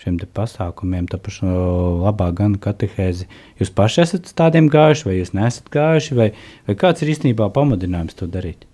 [0.00, 1.50] šiem pasākumiem, tā pašu
[2.00, 3.28] labā gan katehēzi.
[3.60, 6.28] Jūs paši esat tādiem gājuši, vai jūs nesat gājuši, vai,
[6.68, 8.64] vai kāds ir īstenībā pamudinājums to darīt?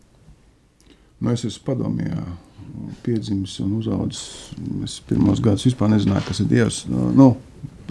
[1.19, 2.27] Nu, es esmu padomjā
[3.03, 4.53] piedzimis un uzaudzis.
[4.85, 6.83] Es pirmos gadus vispār nezināju, kas ir Dievs.
[6.91, 7.29] Nu, nu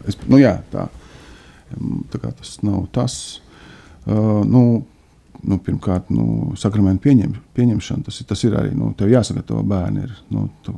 [0.08, 0.88] es, nu jā, tā,
[2.14, 3.18] tā kā tas nav tas.
[4.06, 4.86] Uh, nu,
[5.46, 10.06] nu, pirmkārt, nu, sakramentu pieņem, pieņemšana, tas, tas ir arī, nu, tev jāsagatavo bērni.
[10.08, 10.76] Ir, nu, tu,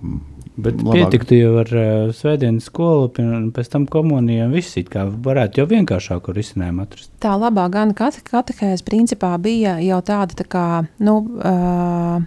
[0.57, 0.95] Bet labāk.
[0.97, 5.61] pietiktu jau ar uh, svētdienas skolu, un pēc tam komuniju, un viss it kā varētu
[5.61, 7.11] jau vienkāršāku risinājumu atrast.
[7.21, 10.65] Tā labā gan kate, katehēs principā bija jau tāda, tā kā,
[10.97, 12.17] nu, uh,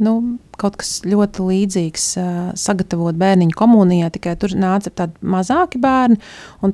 [0.00, 0.14] nu,
[0.58, 2.06] kaut kas ļoti līdzīgs
[2.58, 6.18] sagatavot bērniņu komunijai, tikai tur nāca tādi mazāki bērni.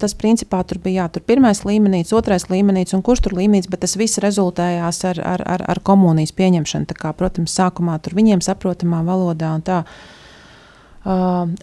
[0.01, 3.85] Tas principā tur bija jā, tur pirmais līmenis, otrais līmenis un kurš tur līmenis, bet
[3.85, 6.91] tas viss rezultējās ar, ar, ar, ar komunijas pieņemšanu.
[6.99, 9.83] Kā, protams, sākumā tur viņiem saprotamā valodā un tā.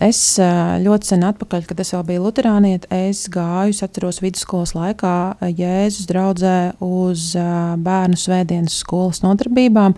[0.05, 5.13] Es ļoti sen atpakaļ, kad es vēl biju Lutānieta, es gāju, es atceros vidusskolas laikā
[5.49, 9.97] Jēzus draudzē uz bērnu svētdienas skolas nodarbībām.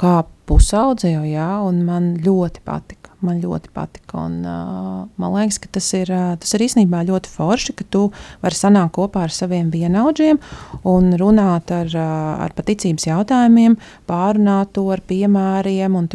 [0.00, 0.14] Kā
[0.46, 3.12] pusaudze jau, jā, un man ļoti patika.
[3.24, 4.26] Man ļoti patika.
[4.26, 8.02] Un, uh, man liekas, ka tas ir, uh, tas ir īstenībā ļoti forši, ka tu
[8.44, 10.38] vari sanākt kopā ar saviem vienaudžiem
[10.86, 13.78] un runāt ar, uh, ar paticības jautājumiem,
[14.10, 16.10] pārunāt to ar piemēriem, un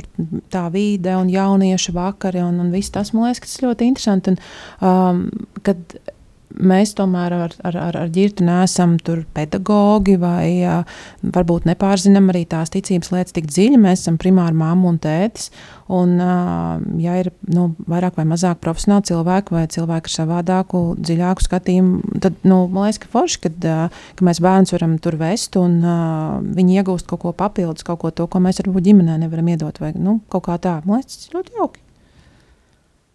[0.54, 3.16] tā vide un jauniešu vakari un, un viss tas.
[3.16, 4.36] Man liekas, ka tas ļoti interesanti.
[4.36, 4.42] Un,
[4.88, 5.26] um,
[5.66, 6.00] kad,
[6.60, 8.98] mēs tomēr ar, ar, ar, ar ģirtu neesam
[9.36, 10.82] pedagogi vai uh,
[11.22, 13.80] varbūt nepārzinām arī tās ticības lietas tik dziļi.
[13.82, 15.52] Mēs esam primāri mamma un tētis.
[15.92, 21.46] Un, uh, ja ir nu, vairāk vai mazāk profesionāli cilvēki vai cilvēki ar savādāku, dziļāku
[21.48, 25.60] skatījumu, tad nu, man liekas, ka forši, kad, uh, ka mēs bērnus varam tur vest
[25.60, 29.52] un uh, viņi iegūst kaut ko papildus, kaut ko to, ko mēs varbūt ģimenē nevaram
[29.52, 29.84] iedot.
[29.84, 31.88] Vai, nu, kaut kā tā, man liekas, tas ir ļoti jauki.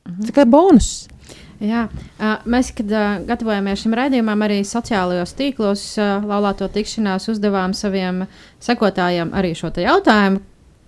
[0.07, 0.27] Mhm.
[0.29, 0.91] Tikai bonus.
[1.63, 1.87] Jā,
[2.45, 2.91] mēs, kad
[3.29, 8.27] gatavojamies šim raidījumam, arī sociālajos tīklos, laulāto tikšanās, uzdevām saviem
[8.61, 10.43] sekotājiem arī šo jautājumu.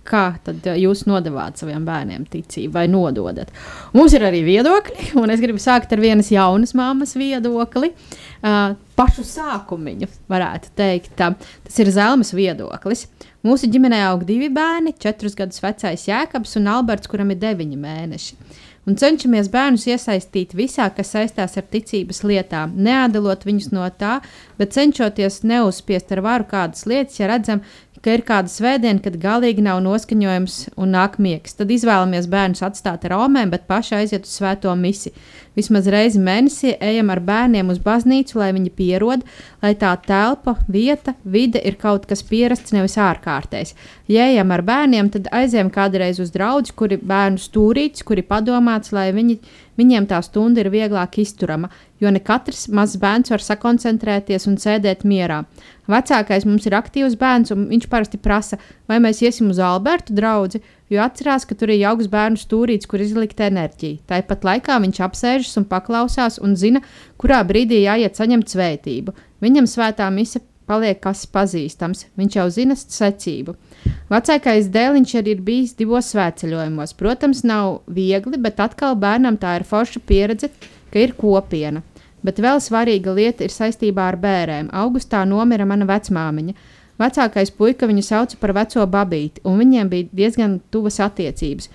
[0.09, 3.51] Kā tad jūs nodevāt saviem bērniem ticību vai nododat?
[3.93, 7.91] Mums ir arī viedokļi, un es gribu sākt ar vienas jaunas māmas viedokli.
[8.41, 11.13] Pašu sākumiņu varētu teikt.
[11.19, 13.05] Tas ir Zelmas viedoklis.
[13.45, 18.39] Mūsu ģimenē aug divi bērni, četrus gadus vecais Jēkabs un Alberts, kuram ir deviņi mēneši
[18.87, 24.19] un cenšamies bērnus iesaistīt visā, kas saistās ar ticības lietām, neatdalot viņus no tā,
[24.59, 27.63] bet cenšoties neuzspiest ar varu kādas lietas, ja redzam,
[28.03, 31.57] ka ir kāda svētdiena, kad galīgi nav noskaņojums un nāk miegs.
[31.59, 35.15] Tad izvēlamies bērnus atstāt ar omēm, bet paši aiziet uz svēto misiju.
[35.57, 39.25] Vismaz reizi mēnesī ejam ar bērniem uz baznīcu, lai viņi pierod,
[39.63, 43.73] lai tā telpa, vieta, vide ir kaut kas pierasts, nevis ārkārtējs.
[44.11, 49.09] Ja ejam ar bērniem, tad aizējam kādreiz uz draugu, kuri bērnu stūrīts, kuri padomāts, lai
[49.15, 49.39] viņi,
[49.79, 55.05] viņiem tā stunda ir vieglāk izturama, jo ne katrs mazs bērns var sakoncentrēties un sēdēt
[55.07, 55.43] mierā.
[55.89, 60.61] Vecākais mums ir aktīvs bērns, un viņš parasti prasa, vai mēs iesim uz Albertu draugu,
[60.89, 64.01] jo atcerās, ka tur ir jauks bērnu stūrīts, kur izlikt enerģiju.
[64.09, 66.83] Tāpat laikā viņš apsēžas un paklausās un zina,
[67.21, 69.15] kurā brīdī jāiet saņemt svētību.
[69.43, 73.55] Viņam svētā mise paliek kas pazīstams, viņš jau zina secību.
[74.11, 76.95] Vecākais dēliņš arī ir bijis divos svētceļojumos.
[76.99, 80.51] Protams, nav viegli, bet atkal bērnam tā ir forša pieredze,
[80.93, 81.81] ka ir kopiena.
[82.25, 84.73] Bet vēl svarīga lieta ir saistībā ar bērniem.
[84.75, 86.55] Augustā nomira mana vecmāmiņa.
[86.99, 91.69] Vecākais puika viņu sauca par veco babīti, un viņiem bija diezgan tuvas attiecības.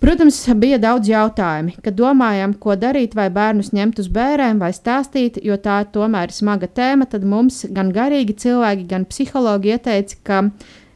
[0.00, 5.36] Protams, bija daudz jautājumu, kad domājām, ko darīt, vai bērnus ņemt uz bērniem, vai stāstīt,
[5.44, 7.04] jo tā tomēr ir smaga tēma.
[7.10, 10.40] Tad mums gan garīgi cilvēki, gan psihologi ieteica, ka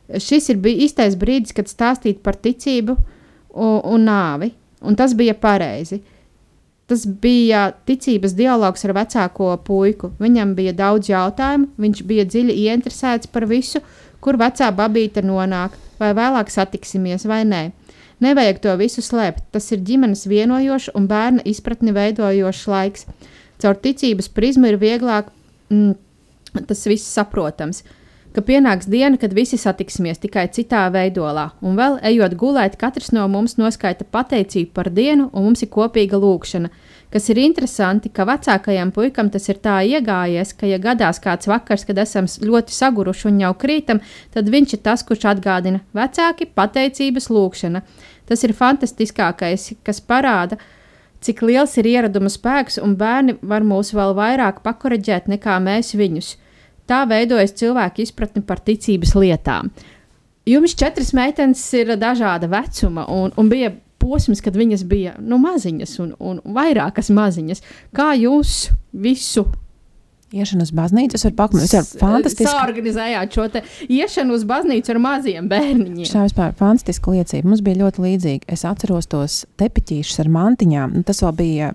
[0.09, 6.01] šis ir īstais brīdis, kad stāstīt par ticību un, un nāvi, un tas bija pareizi.
[6.91, 10.11] Tas bija ticības dialogs ar vecāko puiku.
[10.21, 13.81] Viņam bija daudz jautājumu, viņš bija dziļi ieinteresēts par visu,
[14.21, 17.63] kur vecā babīte nonāk, vai vēlāk satiksimies vai nē.
[18.25, 19.49] Nevajag to visu slēpt.
[19.53, 23.09] Tas ir ģimenes vienojošs un bērna izpratni veidojošs laiks.
[23.63, 25.33] Caur ticības prizmu ir vieglāk
[25.73, 25.95] mm,
[26.69, 27.83] tas viss saprotams
[28.35, 33.27] ka pienāks diena, kad visi satiksimies tikai citā veidolā, un vēl ejot gulēt, katrs no
[33.31, 36.71] mums noskaita pateicību par dienu, un mums ir kopīga lūkšana.
[37.15, 41.87] Kas ir interesanti, ka vecākajam puikam tas ir tā iegājies, ka, ja gadās kāds vakars,
[41.87, 44.03] kad esam ļoti saguruši un jau krītam,
[44.35, 47.85] tad viņš ir tas, kurš atgādina vecāki pateicības lūkšana.
[48.27, 50.59] Tas ir fantastiskākais, kas parāda,
[51.23, 56.35] cik liels ir ieraduma spēks, un bērni var mūs vēl vairāk pakoreģēt nekā mēs viņus.
[56.91, 59.71] Tā veidojas cilvēka izpratne par ticības lietām.
[60.45, 63.71] Jums četras meitenes ir dažāda vecuma, un, un bija
[64.03, 67.65] posms, kad viņas bija nu, maziņas un, un vairākas maziņas.
[67.97, 69.47] Kā jūs visu
[70.35, 72.47] Iešana uz baznīcu, varu pakļūt, tas ir fantastiski.
[72.49, 73.47] Jūs organizējāt šo
[73.95, 76.09] iešanu uz baznīcu ar maziem bērniņiem.
[76.11, 77.49] Tā vispār fantastiska liecība.
[77.51, 78.49] Mums bija ļoti līdzīga.
[78.57, 80.97] Es atceros tos tepiķīšus ar mantiņām.
[80.99, 81.71] Nu, tas vēl bija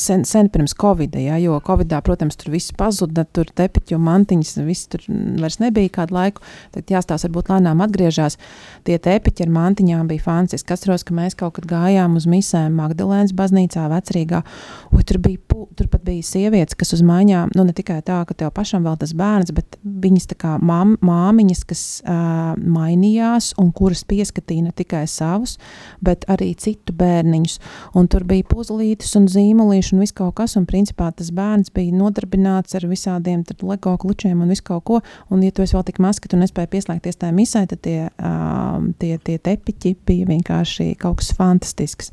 [0.00, 4.88] sen, sen pirms Covid, ja, jo Covidā, protams, tur viss pazuda, tur tepiķu mantiņas, viss
[4.92, 5.04] tur
[5.42, 6.44] vairs nebija kādu laiku.
[6.74, 8.38] Tad jāstāsta, varbūt lēnām atgriežas.
[8.86, 10.76] Tie tepiķi ar mantiņām bija fantastiski.
[10.76, 14.42] Atceros, ka mēs kaut kad gājām uz misēm Magdalēnas baznīcā, vecrīgā.
[14.92, 15.40] O, tur, bija,
[15.76, 17.50] tur pat bija sievietes, kas uz mājām.
[17.56, 20.94] Nu, ne tikai tā, ka tev pašam vēl tas bērns, bet viņas tā kā mam,
[21.04, 25.56] māmiņas, kas uh, mainījās un kuras pieskatīja ne tikai savus,
[26.04, 27.58] bet arī citu bērniņus.
[27.98, 31.94] Un tur bija puzlītis un zīmolīši un viss kaut kas, un principā tas bērns bija
[31.96, 35.00] nodarbināts ar visādiem lego klučiem un visu kaut ko,
[35.30, 37.98] un ja tu esi vēl tik maz, ka tu nespēji pieslēgties tajā misē, tad tie,
[38.10, 42.12] uh, tie, tie tepiķi bija vienkārši kaut kas fantastisks.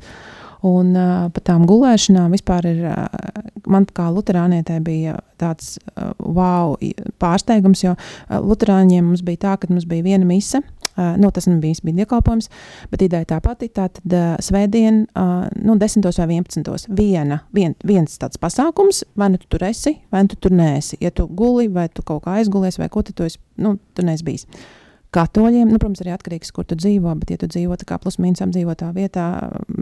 [0.64, 6.78] Un uh, par tām gulēšanām vispār ir, uh, man kā luterānietē bija tāds uh, wow
[7.20, 11.50] pārsteigums, jo uh, luterāņiem mums bija tā, ka mums bija viena mise, uh, nu, tas
[11.50, 12.48] nebija bija dievkalpojums,
[12.92, 16.08] bet ideja tā pati, tātad uh, svētdien, uh, nu, 10.
[16.08, 16.88] vai 11.
[16.96, 20.96] viena, vien, viens tāds pasākums, vai nu tu tur esi, vai nu tu tur neesi.
[21.04, 24.24] Ja tu guli, vai tu kaut kā aizgulies, vai ko tu, esi, nu, tu neesi
[24.24, 24.48] bijis.
[24.48, 24.83] Uh,
[25.14, 25.70] katoļiem.
[25.70, 28.90] Nu, protams, arī atkarīgs kur tu dzīvo, bet, ja tu dzīvo tā kā plus-mínus apdzīvotā
[28.96, 29.28] vietā,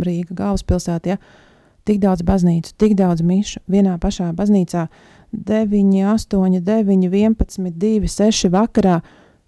[0.07, 1.19] Rīga galvaspilsētā, ja,
[1.89, 4.87] tik daudz baznīcu, tik daudz mišu vienā pašā baznīcā,
[5.33, 9.01] 9, 8, 9, 11, 2, 6 vakarā,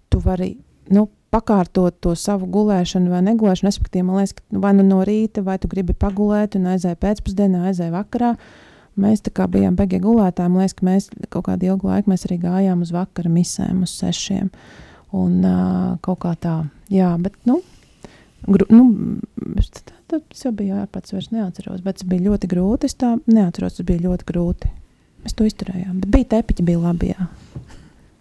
[0.09, 0.55] tu vari
[0.93, 3.67] nu, pakārtot to savu gulēšanu vai negulēšanu.
[3.67, 7.93] Respektīvi, man liekas, vai nu no rīta, vai tu gribi pagulēt un aizēji pēcpusdienā, aizēji
[7.93, 8.35] vakarā.
[9.03, 12.37] Mēs tā kā bijām beigās gulētāji, man liekas, ka mēs kaut kādu ilgu laiku arī
[12.39, 14.47] gājām uz vakara misēm, uz sešiem.
[14.47, 16.55] Uh, Un uh, kaut kā tā,
[16.91, 17.59] jā, bet, nu,
[18.47, 18.87] gru, nu
[20.09, 22.89] tas jau bija ārpats, vairs neatceros, bet tas bija ļoti grūti.
[22.89, 24.71] Es tā neatceros, tas bija ļoti grūti.
[25.25, 27.29] Mēs to izturējām, bet bija tepiķi, bija labi, jā.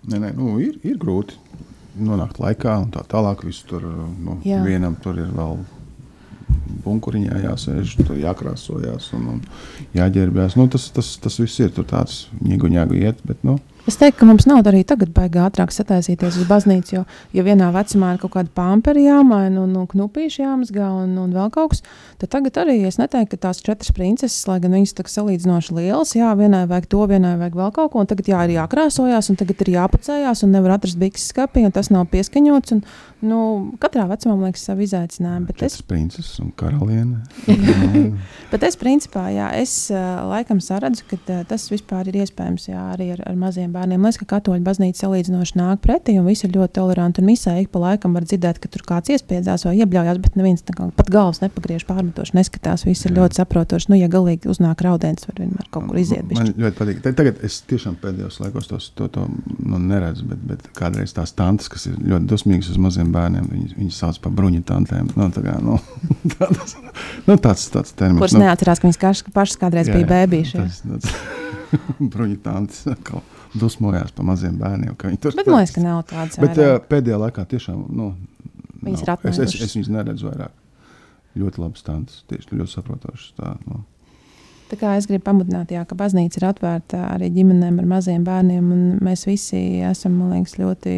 [0.08, 1.36] Nē, nē, nu, ir, ir grūti
[2.00, 3.44] nonākt laikā un tā tālāk.
[3.68, 3.84] Tur,
[4.20, 4.60] nu, jā.
[4.64, 5.60] vienam tur ir vēl
[6.84, 9.42] bunkuriņā jāsēž, tur jākrāsojas un, un
[9.96, 10.56] jāģērbjas.
[10.60, 14.22] Nu, tas, tas, tas viss ir tur tāds ņēgu ņēgu iet, bet, nu, Es teiktu,
[14.22, 17.02] ka mums nav arī tagad baigi ātrāk sataisīties uz baznīcu, jo,
[17.36, 21.50] ja vienā vecumā ir kaut kāda pamperi jāmaina un, un knupīši jāmazgā un, un vēl
[21.52, 21.82] kaut kas,
[22.22, 26.14] tad tagad arī es neteiktu, ka tās četras princeses, lai gan viņas tā salīdzinoši lielas,
[26.16, 29.40] jā, vienai vajag to, vienai vajag vēl kaut ko, un tagad jā, ir jākrāsojās, un
[29.42, 32.80] tagad ir jāpacējās, un nevar atrast bikses skapī, un tas nav pieskaņots, un
[33.24, 33.42] nu,
[33.84, 35.50] katrā vecumā, man liekas, savu izaicinājumu.
[35.52, 37.20] Četras es, princeses un karaliene.
[38.52, 42.88] bet es principā, jā, es uh, laikam saredzu, ka uh, tas vispār ir iespējams, jā,
[42.96, 44.04] arī ar, ar maziem bērniem.
[44.06, 47.22] Liekas, ka katoļu baznīca salīdzinoši nāk pretī, un visi ir ļoti toleranti.
[47.22, 50.64] Un misē ik pa laikam var dzirdēt, ka tur kāds iespiedzās vai iebļaujās, bet neviens
[50.68, 52.86] kā pat galvas nepagriež pārmetoši, neskatās.
[52.88, 53.18] Visi ir Jā.
[53.20, 53.90] ļoti saprotoši.
[53.92, 56.24] Nu, ja galīgi uznāk raudens, var vienmēr kaut kur iziet.
[56.30, 56.56] Man bišķi.
[56.64, 57.02] ļoti patīk.
[57.20, 59.26] Tagad es tiešām pēdējos laikos tos, to, to
[59.58, 63.76] nu, neredzu, bet, bet kādreiz tās tantes, kas ir ļoti dusmīgas uz maziem bērniem, viņas,
[63.80, 65.12] viņas sauc par bruņu tantēm.
[65.18, 65.78] Nu, tā kā, nu,
[66.38, 66.76] tāds,
[67.28, 68.22] nu, tāds, tāds termins.
[68.22, 70.58] Kuras nu, neatcerās, ka viņas pašas kādreiz jā, bija bērniši.
[70.60, 71.42] tas- tas-
[71.98, 72.84] Bruņu tantes
[73.58, 74.96] dusmojās par maziem bērniem.
[75.22, 76.38] tur Bet man liekas, ka nav tādas.
[76.42, 78.12] Bet uh, pēdējā laikā tiešām nu,
[78.84, 79.32] Viņas ir nav.
[79.32, 80.54] es, es, es viņas neredzu vairāk.
[81.38, 83.32] Ļoti labi stāsts, tieši ļoti saprotošs.
[83.38, 83.82] Tā, nu.
[84.70, 88.70] Tā kā es gribu pamudināt, jā, ka baznīca ir atvērta arī ģimenēm ar maziem bērniem.
[89.04, 90.94] Mēs visi esam liekas, ļoti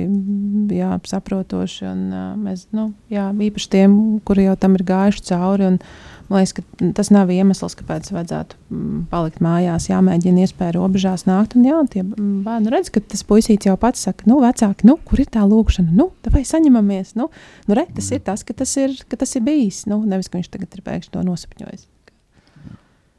[0.76, 1.86] jā, saprotoši.
[1.90, 3.96] Un, uh, mēs, nu, jā, īpaši tiem,
[4.28, 5.72] kuri jau tam ir gājuši cauri.
[5.72, 5.80] Un,
[6.28, 9.88] man liekas, ka tas nav iemesls, kāpēc vajadzētu mm, palikt mājās.
[9.90, 11.56] Jāmēģina iespēja robežās nākt.
[11.58, 14.98] Un, jā, tie mm, bērni redz, ka tas puisīts jau pats saka, nu, vecāki, nu,
[15.06, 15.94] kur ir tā lūkšana?
[15.96, 17.14] Nu, vai saņemamies?
[17.18, 17.28] Nu,
[17.68, 19.84] nu, re, tas ir tas, ka tas ir, ka tas ir bijis.
[19.90, 21.86] Nu, nevis, ka viņš tagad ir pēkšņi to nosapņojis.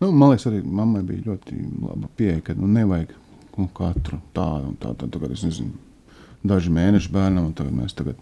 [0.01, 3.15] Nu, man liekas, arī mammai bija ļoti laba pieeja, ka nu, nevajag
[3.57, 4.99] nu, katru tādu un tādu.
[5.01, 5.73] Tā, tagad es nezinu,
[6.47, 8.19] daži mēneši bērnam, un tagad mēs tagad,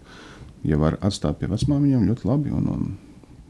[0.66, 2.86] ja var atstāt pie vecmāmiņām, ļoti labi un, un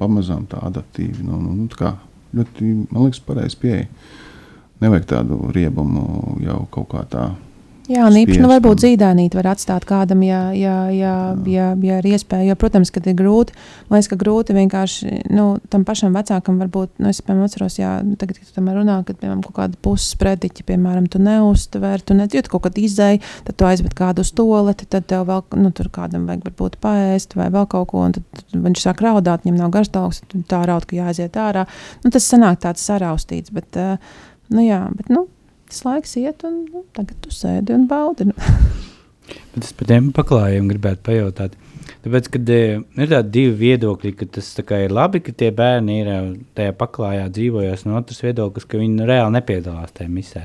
[0.00, 1.24] pamazām tā adaptīvi.
[1.26, 1.92] Nu, nu, nu, tā kā
[2.36, 3.88] ļoti, man liekas, pareizi pieeja.
[4.82, 7.30] Nevajag tādu riebumu jau kaut kā tā.
[7.86, 11.12] Jā, un īpaši, nu, varbūt zīdainīt var atstāt kādam, ja, ja, ja,
[11.46, 12.48] ja, ja ir iespēja.
[12.48, 13.54] Jo, protams, kad ir grūti,
[13.86, 17.92] man liekas, ka grūti vienkārši nu, tam pašam vecākam varbūt, nu, es, piemēram, atceros, jā,
[18.18, 22.16] tagad, kad tu tam runā, kad, piemēram, kaut kāda puses prediķi, piemēram, tu neuztver, tu
[22.18, 25.92] nejūti kaut kad izēju, tad tu aizved kādu uz toleti, tad tev vēl, nu, tur
[25.94, 29.70] kādam vajag varbūt paēst vai vēl kaut ko, un tad viņš sāk raudāt, viņam nav
[29.78, 31.68] garstāvoklis, tad tā raud, ka jāaiziet ārā.
[32.02, 35.28] Nu, tas sanāk tāds saraustīts, bet, uh, nu, jā, bet, nu,
[35.70, 38.28] tas laiks iet, un nu, tagad tu sēdi un baudi.
[38.30, 38.34] Nu.
[39.54, 41.56] Bet es par tiem paklājiem gribētu pajautāt.
[42.06, 46.10] Tāpēc, kad eh, ir tādi divi viedokļi, ka tas ir labi, ka tie bērni ir
[46.12, 50.44] eh, tajā paklājā dzīvojas, no otras viedokļas, ka viņi reāli nepiedalās tajā misē.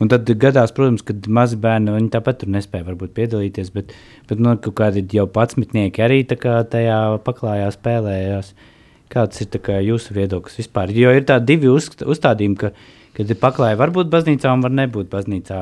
[0.00, 3.92] Un tad gadās, protams, ka mazi bērni viņi tāpat tur nespēja varbūt piedalīties, bet,
[4.30, 8.54] bet nu, kaut kādi jau patsmitnieki arī tajā paklājā spēlējās.
[9.12, 10.90] Kāds ir kā jūsu viedoklis vispār?
[10.96, 12.72] Jo ir tādi divi uzst- uzstādījumi, ka,
[13.16, 15.60] kad ir paklāja, var būt baznīcā un var nebūt baznīcā.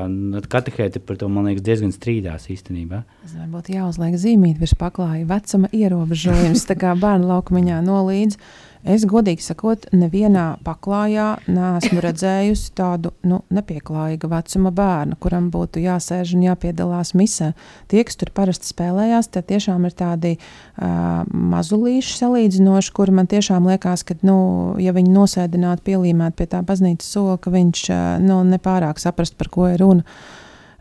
[0.51, 3.03] Katehēti par to, man liekas, diezgan strīdās īstenībā.
[3.25, 8.39] Tas varbūt jāuzliek zīmīt virs paklāja vecuma ierobežojums, tā kā bērnu laukumiņā nolīdz.
[8.81, 16.33] Es godīgi sakot, nevienā paklājā neesmu redzējusi tādu nu, nepieklājīgu vecuma bērnu, kuram būtu jāsēž
[16.33, 17.51] un jāpiedalās misē.
[17.91, 23.69] Tie, kas tur parasti spēlējās, tie tiešām ir tādi uh, mazulīši salīdzinoši, kuri man tiešām
[23.69, 24.39] liekas, ka, nu,
[24.81, 29.53] ja viņi nosēdinātu, pielīmētu pie tā baznīcas sola, ka viņš uh, nu, nepārāk saprast, par
[29.53, 30.07] ko ir runa.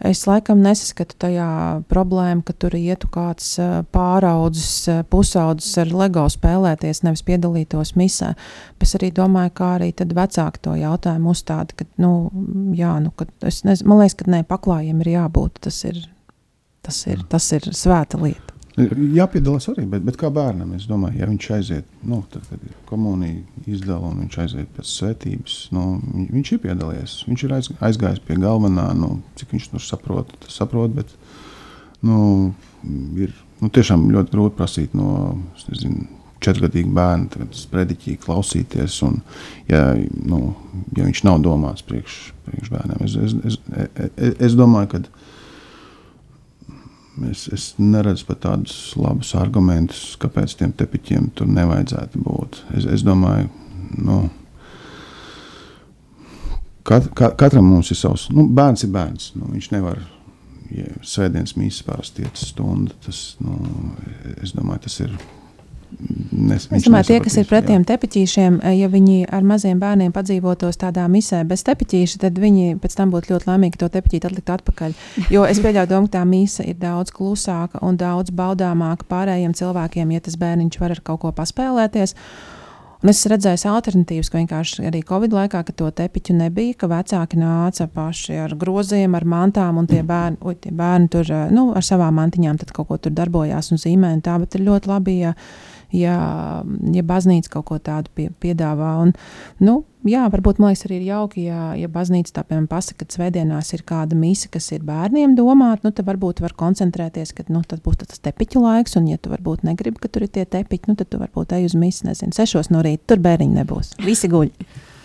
[0.00, 1.48] Es laikam nesaskatu tajā
[1.90, 3.52] problēmu, ka tur ietu kāds
[3.92, 8.30] pāraudzis, pusaudzis ar LEGO spēlēties, nevis piedalītos misē.
[8.80, 12.14] Es arī domāju, kā arī vecāki to jautājumu uzstāda, ka, nu,
[12.76, 15.60] jā, nu, ka es nez, man liekas, ka nē, paklājiem ir jābūt.
[15.68, 16.00] Tas ir,
[16.86, 18.59] tas ir, tas ir svēta lieta.
[19.16, 22.74] Jāpiedalās arī, bet, bet kā bērnam, es domāju, ja viņš aiziet, nu, tad, kad ir
[22.88, 23.42] komunija
[23.98, 27.16] un viņš aiziet pēc svētības, nu, viņ- viņš ir piedalījies.
[27.28, 31.06] Viņš ir aiz, aizgājis pie galvenā, nu, cik viņš tur saprot, tas saprot, bet,
[32.02, 32.54] nu,
[33.16, 36.06] ir nu, tiešām ļoti grūti prasīt no, nezinu,
[36.40, 39.18] četrgadīga bērna, tagad sprediķī klausīties, un,
[39.68, 39.92] ja,
[40.24, 40.54] nu,
[40.96, 43.02] ja viņš nav domāts priekš, priekš bērniem.
[43.04, 43.58] Es, es, es,
[44.16, 45.02] es, es domāju, ka
[47.30, 52.60] Es, es neredzu pat tādus labus argumentus, kāpēc tiem tepiķiem tur nevajadzētu būt.
[52.78, 53.50] Es, es domāju,
[53.98, 54.22] nu,
[56.86, 58.28] kat, ka, katram mums ir savs.
[58.34, 59.32] Nu, bērns ir bērns.
[59.36, 60.00] Nu, viņš nevar.
[60.70, 62.94] Ja sēdienas mīsīs tiecas stundu.
[63.04, 63.58] Tas, nu,
[64.38, 65.14] es domāju, tas ir.
[66.30, 70.12] Nes, Es domāju, tie, kas ir pret tiem tepiķīšiem, eh, ja viņi ar maziem bērniem
[70.14, 74.54] padzīvotos tādā misē bez tepiķīša, tad viņi pēc tam būtu ļoti laimīgi to tepiķīti atlikt
[74.56, 74.94] atpakaļ.
[75.34, 80.14] Jo es pieļauju, domu, ka tā mise ir daudz klusāka un daudz baudāmāka pārējiem cilvēkiem,
[80.14, 82.16] ja tas bērniņš var ar kaut ko paspēlēties.
[83.00, 87.38] Un es redzēju alternatīvas, ka vienkārši arī Covid laikā, kad to tepiņu nebija, ka vecāki
[87.40, 91.86] nāca paši ar groziem, ar mantām, un tie bērni, uj, tie bērni tur nu, ar
[91.86, 94.12] savām mantiņām kaut ko tur darbojās un zīmē.
[94.18, 95.32] Un tā, bet ir ļoti labi, ja,
[95.96, 96.16] ja,
[96.94, 98.92] ja baznīca kaut ko tādu pie, piedāvā.
[99.04, 99.12] Un,
[99.62, 103.18] nu, jā, varbūt man liekas, arī ir jauki, ja, ja baznīca tā piemēram pasaka, ka
[103.18, 107.64] svētdienās ir kāda mise, kas ir bērniem domāta, nu, tad varbūt var koncentrēties, ka nu,
[107.66, 110.92] tas būs tas tepiņu laiks, un ja tu varbūt negribi, ka tur ir tie tepiņi,
[110.92, 114.30] nu, tad tu varbūt ej uz misi, nezinu, sešos no rīta, tur bērniņi nebūs, visi
[114.30, 114.54] guļ.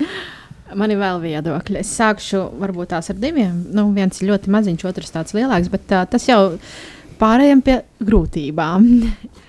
[0.76, 1.78] Man ir vēl viedokļi.
[1.84, 3.60] Es sākšu varbūt tās ar diviem.
[3.76, 6.40] Nu, viens ir ļoti maziņš, otrs tāds lielāks, bet tā, tas jau
[7.22, 8.88] pārējiem pie grūtībām.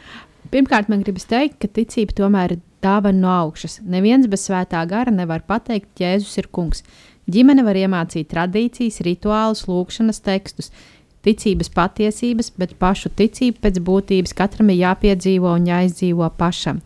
[0.53, 3.80] Pirmkārt, man gribas teikt, ka ticība tomēr ir dāvana no augšas.
[3.82, 6.84] Neviens bez svētā gara nevar pateikt, ka Jēzus ir kungs.
[7.26, 10.70] Ģimene var iemācīt tradīcijas, rituālus, lūkšanas tekstus,
[11.26, 16.78] ticības patiesības, bet pašu ticību pēc būtības katram ir jāpiedzīvo un jāizdzīvo pašam.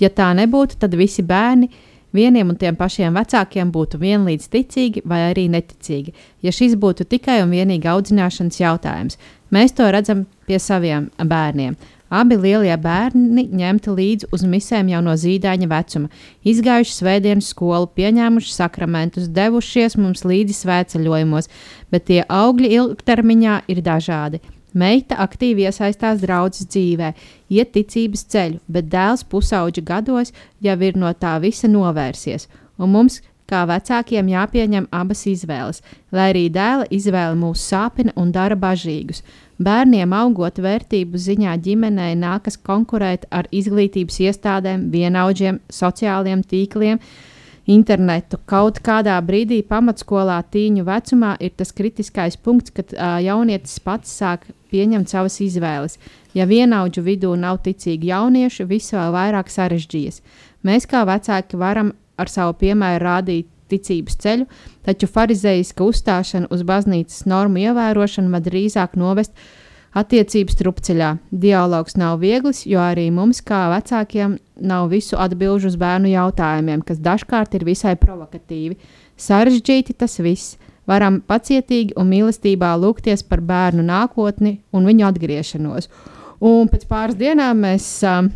[0.00, 1.68] Ja tā nebūtu, tad visi bērni
[2.14, 6.14] vieniem un tiem pašiem vecākiem būtu vienlīdz ticīgi vai arī neticīgi,
[6.46, 9.18] ja šis būtu tikai un vienīgi audzināšanas jautājums.
[9.54, 11.76] Mēs to redzam pie saviem bērniem.
[12.14, 16.10] Abi lielie bērni ņemti līdzi uz misēm jau no zīdaiņa vecuma,
[16.46, 21.50] izgājuši svētdienas skolu, pieņēmuši sakramentus, devušies mums līdzi svētceļojumos,
[21.90, 24.42] bet tie augļi ilgtermiņā ir dažādi.
[24.74, 27.12] Meita aktīvi iesaistās draudzes dzīvē,
[27.54, 32.46] iet ticības ceļu, bet dēls pusauģa gados jau ir no tā visa novērsies,
[32.78, 33.20] un mums,
[33.50, 35.82] kā vecākiem, jāpieņem abas izvēles,
[36.14, 39.22] lai arī dēla izvēle mūs sāpina un dara bažīgus.
[39.62, 46.98] Bērniem augot vērtību ziņā ģimenei nākas konkurēt ar izglītības iestādēm, vienaudžiem, sociāliem tīkliem,
[47.70, 48.40] internetu.
[48.50, 54.48] Kaut kādā brīdī pamatskolā tīņu vecumā ir tas kritiskais punkts, kad uh, jaunietis pats sāk
[54.74, 55.98] pieņemt savas izvēles.
[56.34, 60.20] Ja vienaudžu vidū nav ticīgi jaunieši, viss vēl vairāk sarežģījas.
[60.66, 64.46] Mēs kā vecāki varam ar savu piemēru rādīt ticības ceļu,
[64.84, 69.32] taču farizeiska uzstāšana uz baznīcas normu ievērošanu man drīzāk novest
[69.94, 71.10] attiecības trupceļā.
[71.30, 77.02] Dialogs nav viegls, jo arī mums, kā vecākiem, nav visu atbilžu uz bērnu jautājumiem, kas
[77.02, 78.78] dažkārt ir visai provokatīvi.
[79.16, 80.58] Sarežģīti tas viss.
[80.84, 85.88] Varam pacietīgi un mīlestībā lūgties par bērnu nākotni un viņu atgriešanos.
[86.44, 88.26] Un pēc pāris dienām mēs uh,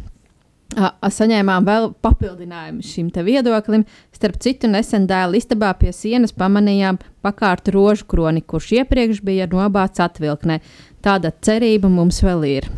[0.76, 3.84] saņēmām vēl papildinājumu šim viedoklim.
[4.12, 10.00] Starp citu, nesen dēla istabā pie sienas pamanījām pakārtu rožu kroni, kurš iepriekš bija nobāts
[10.00, 10.60] atvilknē.
[11.02, 12.68] Tāda cerība mums vēl ir.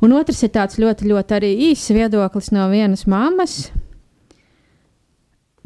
[0.00, 3.70] Un otrs ir tāds ļoti, ļoti arī īss viedoklis no vienas mammas.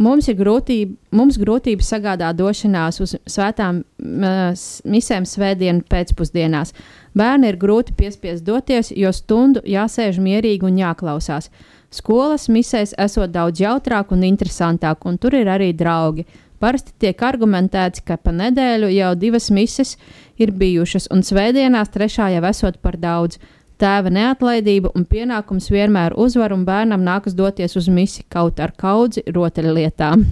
[0.01, 6.73] Mums ir grūtība, mums grūtības sagādā došanās uz svētām misēm svētdienu pēcpusdienās.
[7.13, 11.51] Bērni ir grūti piespiest doties, jo stundu jāsēž mierīgi un jāklausās.
[11.93, 16.25] Skolas misēs esot daudz jautrāk un interesantāk, un tur ir arī draugi.
[16.61, 19.95] Parasti tiek argumentēts, ka pa nedēļu jau divas mises
[20.41, 23.41] ir bijušas, un svētdienās trešā jau esot par daudz.
[23.81, 29.23] Tēva neatlaidība un pienākums vienmēr uzvar, un bērnam nākas doties uz misi kaut ar kaudzi
[29.25, 30.27] rotaļlietām.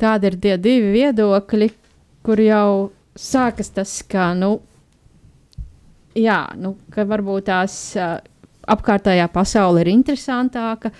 [0.00, 1.70] Tādi ir tie divi viedokļi,
[2.24, 4.58] kur jau sākas tas, ka, nu,
[6.16, 8.18] jā, nu, ka varbūt tās uh,
[8.68, 10.92] apkārtējā pasaule ir interesantāka,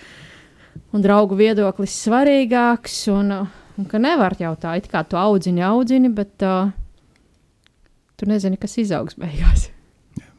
[0.97, 5.65] un draugu viedoklis svarīgāks, un, uh, un ka nevar jau tā, it kā tu audzini,
[5.65, 6.73] audzini, bet uh,
[8.17, 9.69] tu nezini, kas izaugs beigās.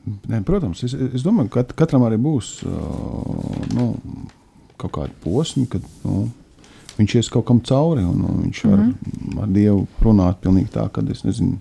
[0.02, 2.64] Nē, protams, es, es domāju, ka katram arī būs
[3.76, 3.92] nu,
[4.82, 6.24] kaut kāda posma, kad nu,
[6.98, 9.42] viņš ies kaut kam cauri un, un viņš var mm -hmm.
[9.44, 11.60] ar Dievu runāt pilnīgi tā, ka es nezinu,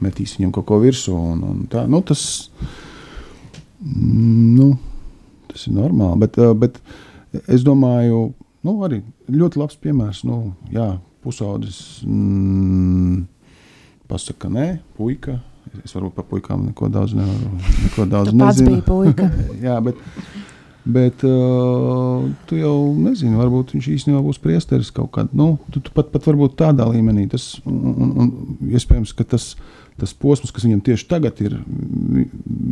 [0.00, 1.14] metīs viņam kaut ko virsū.
[1.14, 2.50] Un, un tā, nu, tas,
[3.80, 4.76] nu,
[5.48, 6.80] tas ir normāli, bet, bet
[7.46, 8.32] es domāju,
[8.62, 10.24] nu, arī ļoti labs piemērs.
[10.24, 13.26] Nu, jā, pusaudzis mm,
[14.08, 15.40] pasaka, nē, puika
[15.84, 17.52] Es varbūt par puikām neko daudz nevaru.
[17.84, 19.28] Neko daudz tu pats biji puika.
[19.66, 20.00] Jā, bet,
[20.96, 25.32] bet uh, tu jau nezini, varbūt viņš īstenībā būs priesteris kaut kādā.
[25.36, 27.26] Nu, tu, tu pat, pat varbūt tādā līmenī.
[27.32, 29.52] Tas, un, un, un iespējams, ka tas,
[30.00, 31.58] tas posms, kas viņam tieši tagad ir,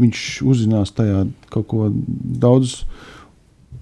[0.05, 2.83] viņš uzzinās tajā kaut ko daudz.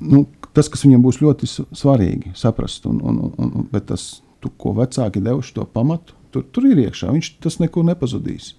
[0.03, 4.75] Nu, tas, kas viņam būs ļoti svarīgi saprast, un, un, un, bet tas, tu, ko
[4.77, 7.13] vecāki devuši to pamatu, tur, tur ir iekšā.
[7.15, 8.53] Viņš tas nekur nepazudīs.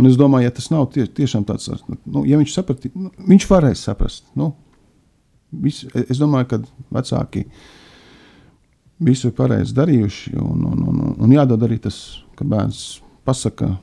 [0.00, 3.46] Un es domāju, ja tas nav tie, tiešām tāds, nu, ja viņš saprat, nu, viņš
[3.50, 4.24] varēs saprast.
[4.38, 4.54] Nu,
[5.52, 6.60] vis, es domāju, ka
[6.96, 7.44] vecāki
[9.02, 10.36] visu ir pareizi darījuši.
[10.40, 11.98] Un, un, un, un jādod arī tas,
[12.38, 13.74] ka bērns pasakā,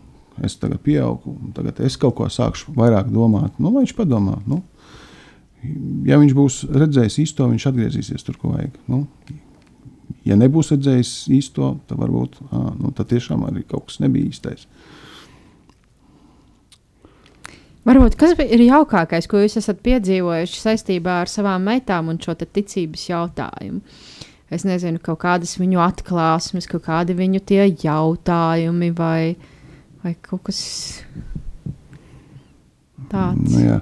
[0.45, 3.59] es tagad pieaugu, tagad es kaut ko sākšu vairāk domāt.
[3.61, 4.63] Nu, lai viņš padomā, nu,
[6.07, 8.77] Ja viņš būs redzējis īsto, viņš atgriezīsies tur, kur vajag.
[8.87, 9.03] Nu,
[10.27, 14.67] ja nebūs redzējis īsto, tad varbūt ā, nu, tad tiešām arī kaut kas nebija īstais.
[17.87, 22.35] Varbūt kas bija- ir jaukākais, ko jūs esat piedzīvojuši saistībā ar savām meitām un šo
[22.35, 23.81] ticības jautājumu?
[24.51, 29.35] Es nezinu, kādas viņu atklāsmes, kādi viņu tie jautājumi vai,
[30.03, 31.03] vai kaut kas
[33.09, 33.53] tāds.
[33.53, 33.81] Nu, jā.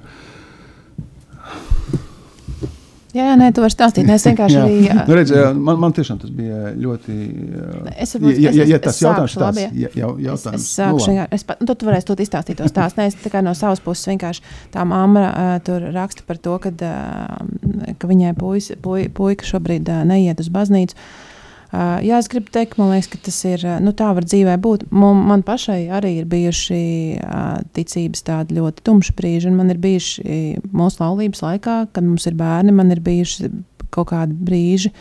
[3.16, 4.04] Jā, jā, nē, tu vari stāstīt.
[4.04, 4.64] Nē, Es vienkārši Jā.
[4.66, 5.06] arī.
[5.08, 7.14] Nu, redz, jā, man, man tiešām tas bija ļoti.
[7.56, 10.10] jā, Es varbūt- ja, ja, es- ja es- tas es jautājums labi, tāds, ja, jau,
[10.18, 11.12] Es, jautājums, es sākšu, nu, labi.
[11.14, 12.96] vienkārši- es pat, nu, tad tu varēsi to izstāstīt to stāstu.
[13.00, 14.40] Nē, es tā kā no savas puses vienkārši
[14.74, 19.88] tā mamma uh, tur raksta par to, kad, uh, ka viņai puis, puika, puika šobrīd
[19.88, 20.92] uh, neiet uz baznīcu.
[20.92, 21.27] Uh,
[21.72, 24.86] jā, es gribu teikt, man liekas, ka tas ir, uh, nu, tā var dzīvē būt.
[24.94, 26.82] Man, man pašai arī ir bijuši
[27.20, 30.38] uh, ticības tādi ļoti tumši brīži, un man ir bijuši
[30.72, 33.50] mūsu laulības laikā, kad mums ir bērni, man ir bijuši
[33.94, 34.92] kaut kādi brīži,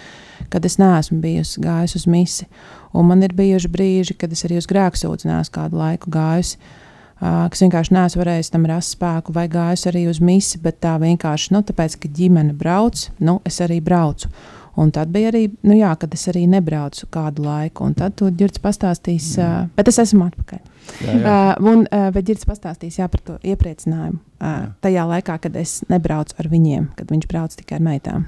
[0.52, 2.50] kad es neesmu bijusi gājusi uz misi.
[2.98, 6.60] Un man ir bijuši brīži, kad es arī uz grēksūdzi neesmu kādu laiku gājusi.
[6.60, 6.86] Uh,
[7.18, 11.54] kas vienkārši neesmu varējis tam rast spēku, vai gājusi arī uz misi, bet tā vienkārši,
[11.56, 14.30] nu, tāpēc, ka ģimene brauc, nu, es arī braucu.
[14.78, 18.62] Un tad bija arī, nu, jā, kad es arī nebraucu kādu laiku, un tad ģirds
[18.62, 20.60] pastāstīs, uh, bet es esmu atpakaļ.
[21.02, 21.38] Jā, jā.
[21.58, 26.38] Uh, un, uh, ģirds pastāstīs jā, par to iepriecinājumu uh, tajā laikā, kad es nebraucu
[26.38, 28.28] ar viņiem, kad viņš brauc tikai ar meitām.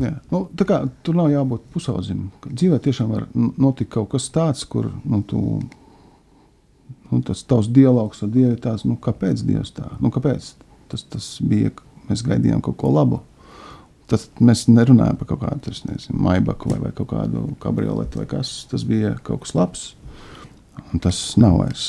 [0.00, 0.12] Jā.
[0.32, 2.26] Nu, kā, tur nav jābūt pusaudzim.
[2.46, 5.40] Dzīvē tiešām var notikt kaut kas tāds, kur nu, tu,
[7.10, 9.88] nu, tas tavs dialogs ar Dievu ir tāds, nu, kāpēc Dievs tā?
[10.00, 10.52] Nu, kāpēc?
[10.92, 11.72] Tas, tas bija,
[12.10, 13.22] mēs gaidījām kaut ko labu.
[14.06, 18.52] Tas, mēs nerunājam par kaut kādu nezinu, maibaku vai, vai kaut kādu kabrioletu vai kas.
[18.70, 19.86] Tas bija kaut kas labs,
[20.92, 21.88] un tas nav vairs.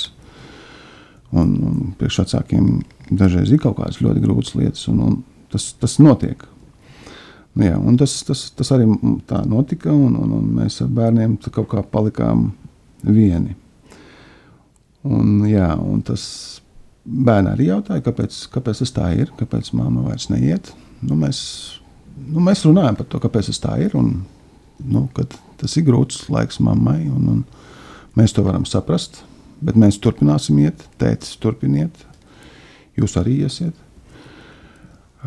[1.36, 2.70] Un, un priekšvecākiem
[3.20, 5.18] dažreiz ir kaut kādas ļoti grūtas lietas, un, un
[5.52, 6.46] tas, tas notiek.
[7.58, 8.86] Nu, jā, tas, tas, tas arī
[9.30, 12.52] tā notika, un, un, un mēs ar bērniem kaut kā palikām
[13.02, 13.56] vieni.
[15.08, 16.24] Un, jā, un tas
[17.08, 20.74] bērni arī jautāja, kāpēc, kāpēc tas tā ir, kāpēc mamma vairs neiet.
[21.02, 21.40] Nu, mēs,
[22.18, 23.96] nu, mēs runājam par to, kāpēc tas tā ir.
[23.98, 24.24] Un,
[24.84, 25.08] nu,
[25.58, 27.44] tas ir grūts laiks mammai, un, un
[28.18, 29.24] mēs to varam saprast.
[29.64, 32.06] Bet mēs turpināsim iet, tētis, turpiniet.
[32.98, 33.76] Jūs arī iesiet.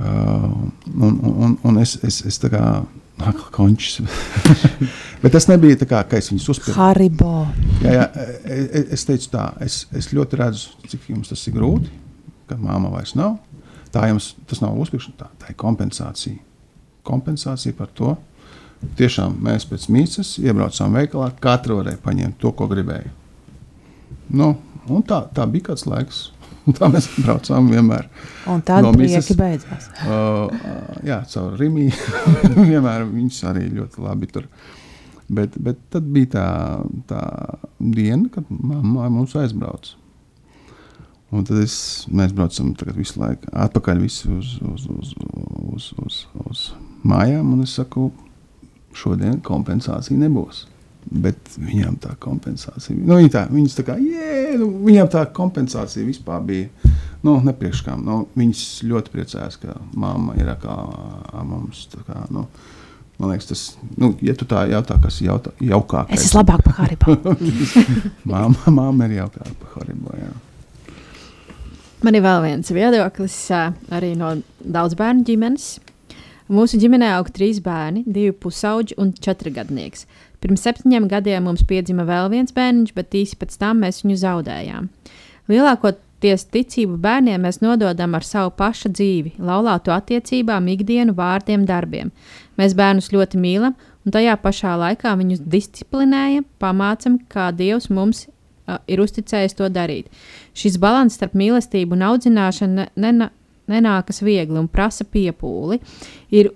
[0.01, 0.71] Uh,
[1.03, 2.65] un, un, un es, es, es tā kā
[3.57, 4.01] končs.
[5.23, 6.77] Bet tas nebija tā, kā, ka es viņus uzspēju.
[6.79, 7.35] Haribo.
[7.83, 8.07] Jā, jā,
[8.45, 11.91] e- e- es teicu, tā, es, es ļoti redzu, cik jums tas ir grūti,
[12.49, 13.37] ka māma vairs nav.
[13.91, 16.39] Tā jums tas nav uzspēkšana, tā, tā ir kompensācija.
[17.07, 18.17] Kompensācija par to.
[18.97, 23.13] Tiešām mēs pēc mītnes iebraucām veikalā, katra varēja paņemt to, ko gribēja.
[24.33, 24.55] Nu,
[24.89, 26.29] un tā, tā bija kāds laiks.
[26.69, 28.09] Un tā mēs braucām vienmēr.
[28.51, 29.89] Un tad No prieki beidzās.
[30.01, 30.49] Uh,
[31.07, 31.93] jā, caur Rīgā.
[32.71, 34.47] vienmēr viņas arī ļoti labi tur.
[35.31, 36.47] Bet, bet tad bija tā,
[37.11, 37.23] tā
[37.79, 39.95] diena, kad mamma mums aizbrauca.
[41.31, 41.77] Un tad es,
[42.11, 45.13] mēs braucam visu laiku atpakaļ visi uz, uz, uz,
[45.71, 46.65] uz, uz, uz
[47.07, 47.55] mājām.
[47.55, 48.11] Un es saku,
[48.97, 50.67] šodien kompensācija nebūs.
[51.11, 56.05] Bet viņām tā kompensācija nu, viņa tā, viņas tā kā, jē, nu, viņām tā kompensācija
[56.07, 56.91] vispār bija
[57.27, 58.03] nu, nepriekškām.
[58.05, 60.77] Nu, viņas ļoti priecājās, ka mamma ir kā
[61.49, 61.87] mums.
[61.93, 62.45] tā Kā, nu,
[63.19, 63.65] man liekas, tas,
[63.97, 67.17] nu, ja tu tā jautā, kas ir jautā, jaukākais, Es esmu labāk par Haribo.
[68.31, 70.15] Māma, māma ir jaukāka par Haribo.
[70.21, 70.33] Jā.
[72.05, 73.37] Man ir vēl viens viedoklis,
[73.93, 75.79] arī no daudz bērnu ģimenes.
[76.51, 80.09] Mūsu ģimenē aug trīs bērni, divi pusauģi un četri gadnieks.
[80.43, 84.89] Pirms septiņiem gadiem mums piedzima vēl viens bērniņš, bet īsi pēc tam mēs viņu zaudējām.
[85.53, 92.11] Lielākoties ticību bērniem mēs nododam ar savu pašu dzīvi, laulāto attiecībām, ikdienu, vārdiem, darbiem.
[92.59, 98.83] Mēs bērnus ļoti mīlam, un tajā pašā laikā viņus disciplinējam, pamācam, kā Dievs mums uh,
[98.91, 100.11] ir uzticējis to darīt.
[100.51, 103.31] Šis līdzsvars starp mīlestību un audzināšanu ne, nena,
[103.71, 105.81] nenākas viegli un prasa piepūli.
[106.35, 106.53] Ir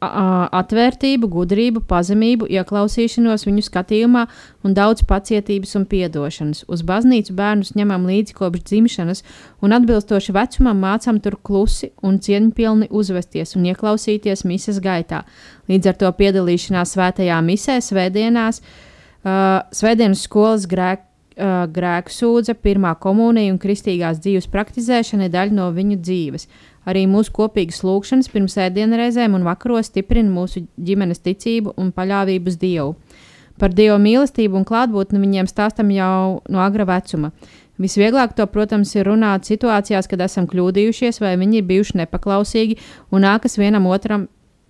[0.00, 4.24] atvērtību, gudrību, pazemību, ieklausīšanos viņu skatījumā
[4.64, 6.64] un daudz pacietības un atdošanas.
[6.68, 9.22] Uz baznīcu bērnus ņemam līdzi kopš dzimšanas,
[9.60, 15.24] un atbilstoši vecumam mācām tur klusi un cieņpilni uzvesties un ieklausīties mises gaitā.
[15.68, 18.62] Līdz ar to piedalīšanās svētajā misē, svētdienās,
[19.24, 25.56] uh, svētdienas skolas grēk, uh, grēku sūdze, pirmā komunija un kristīgās dzīves praktizēšana ir daļa
[25.56, 26.46] no viņu dzīves.
[26.88, 32.56] Arī mūsu kopīgas lūkšanas pirms ēdienreizēm un vakaros stiprina mūsu ģimenes ticību un paļāvību uz
[32.60, 32.94] Dievu.
[33.60, 37.34] Par Dieva mīlestību un klātbūtni viņiem stāstam jau no agra vecuma.
[37.80, 42.76] Visvieglāk to, protams, ir runāt situācijās, kad esam kļūdījušies vai viņi ir bijuši nepaklausīgi
[43.12, 44.28] un nākas vienam otram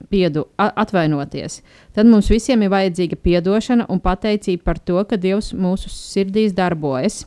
[0.09, 1.61] piedu, atvainoties.
[1.94, 7.26] Tad mums visiem ir vajadzīga atdošana un pateicība par to, ka Dievs mūsu sirdīs darbojas.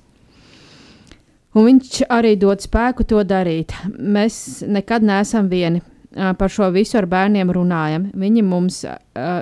[1.54, 3.76] Un viņš arī dod spēku to darīt.
[3.86, 8.08] Mēs nekad neesam vieni par šo visu ar bērniem runājam.
[8.18, 8.84] Viņi, mums,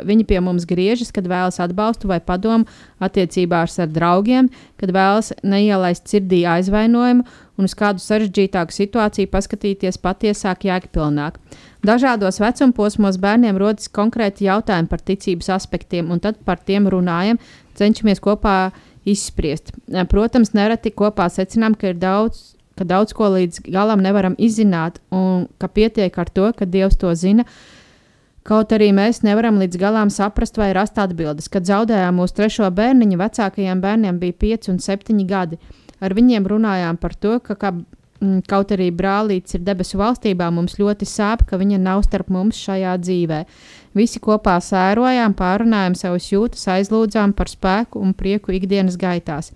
[0.07, 2.67] viņi pie mums griežas, kad vēlas atbalstu vai padomu
[3.03, 7.25] attiecībās ar draugiem, kad vēlas neielaist sirdī aizvainojumu
[7.57, 11.39] un uz kādu sarežģītāku situāciju paskatīties patiesāk, jēgpilnāk.
[11.81, 17.39] Dažādos vecuma posmos bērniem rodas konkrēti jautājumi par ticības aspektiem, un tad par tiem runājam,
[17.79, 18.71] cenšamies kopā
[19.09, 19.73] izspriest.
[20.11, 22.51] Protams, nereti kopā secinām, ka ir daudz
[22.81, 27.13] ka daudz ko līdz galam nevaram izzināt, un ka pietiek ar to, ka Dievs to
[27.15, 27.45] zina.
[28.47, 31.49] Kaut arī mēs nevaram līdz galam saprast vai rast atbildes.
[31.51, 35.59] Kad zaudējām mūsu trešo bērniņu, vecākajiem bērniem bija 5 un 7 gadi.
[36.01, 37.75] Ar viņiem runājām par to, ka, ka
[38.49, 42.95] kaut arī brālītis ir debesu valstībā, mums ļoti sāp, ka viņa nav starp mums šajā
[43.01, 43.39] dzīvē.
[43.97, 49.51] Visi kopā sērojām, pārunājām savus jūtas, aizlūdzām par spēku un prieku ikdienas gaitās.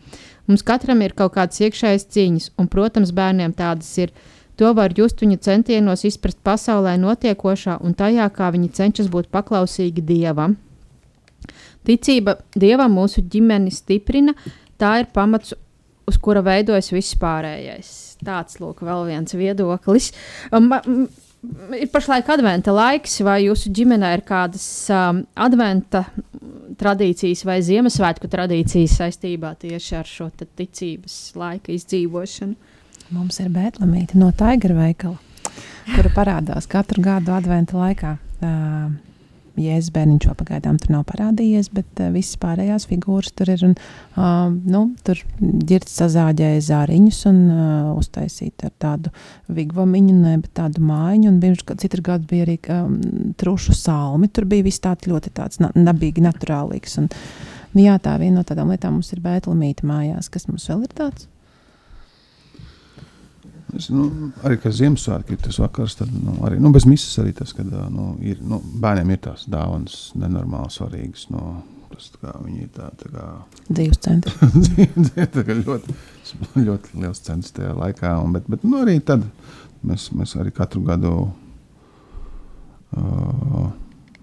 [0.49, 4.13] Mums katram ir kaut kādas iekšējas cīņas, un, protams, bērniem tādas ir.
[4.59, 10.03] To var just viņu centienos izprast pasaulē notiekošā un tajā, kā viņi cenšas būt paklausīgi
[10.05, 10.55] dievam.
[11.86, 14.34] Ticība dievam mūsu ģimeni stiprina,
[14.82, 15.53] tā ir pamats,
[16.07, 18.14] uz kura veidojas viss pārējais.
[18.26, 20.11] Tāds lūk, vēl viens viedoklis.
[20.55, 20.71] Um,
[21.76, 26.05] ir pašlaik adventa laiks, vai jūsu ģimenē ir kādas um, adventa
[26.80, 32.73] tradīcijas vai Ziemassvētku tradīcijas saistībā tieši ar šo ticības laika izdzīvošanu?
[33.15, 35.19] Mums ir bētlamīte no Taigra veikala,
[35.93, 38.15] kura parādās katru gadu adventa laikā.
[38.41, 38.95] Uh,
[39.59, 43.63] Jēzus bērniņš vēl pagaidām tur nav parādījies, bet uh, visas pārējās figūras tur ir.
[43.67, 43.75] Un,
[44.17, 49.13] uh, nu, tur ģirts sazāģēja zāriņus un uh, uztaisīt ar tādu
[49.55, 51.31] vigvamiņu, ne, bet tādu mājiņu.
[51.31, 52.97] Un pirms citur gadu bija arī um,
[53.39, 54.31] trušu salmi.
[54.31, 56.99] Tur bija viss tāds ļoti tāds na nabīgi, naturālīgs.
[57.03, 57.11] Un,
[57.75, 60.31] nu, jā, tā viena no tādām lietām mums ir bētlamīte mājās.
[60.33, 61.29] Kas mums vēl ir tāds?
[63.76, 64.05] Es, nu,
[64.47, 67.65] arī kā Ziemassvētku ir tas vakars, tad nu, arī nu, bez misijas arī tas, ka
[67.65, 71.26] nu, ir, nu, bērniem ir tās dāvanas nenormāli svarīgas.
[71.34, 71.57] Nu,
[71.91, 73.26] tas, kā, viņi ir tā, tā kā
[73.76, 74.32] dzīves centri.
[75.67, 75.97] ļoti,
[76.61, 78.15] ļoti liels centrs tajā laikā.
[78.23, 79.28] Un, bet, bet nu, arī tad
[79.86, 81.13] mēs, mēs arī katru gadu
[82.95, 83.69] uh,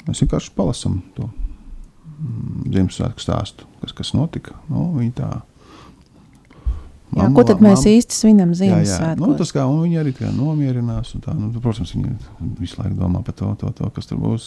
[0.09, 4.57] vienkārši palasam to mm, Ziemassvētku stāstu, kas, kas notika.
[4.73, 5.31] Nu, viņi tā
[7.13, 9.21] Jā, mamma, ko tad mēs mamma, īsti svinam Ziemassvētkos?
[9.21, 11.13] Nu, tas kā viņi arī nomierinās.
[11.21, 12.15] Tā, nu, protams, viņi
[12.61, 14.47] visu laiku domā par to, to, to kas tur būs.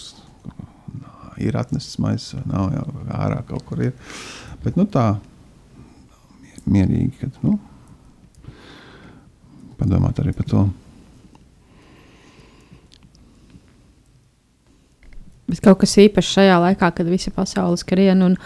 [1.46, 3.94] Ir atnesis maisa, nav jau ārā kaut kur ir.
[4.64, 5.20] Bet nu, tā
[6.66, 7.60] mierīgi, kad nu,
[9.78, 10.66] padomāt arī par to.
[15.46, 18.40] Bet kaut kas īpašs šajā laikā, kad visa pasaule skrien un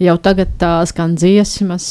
[0.00, 1.86] jau tagad tā skan dziesmas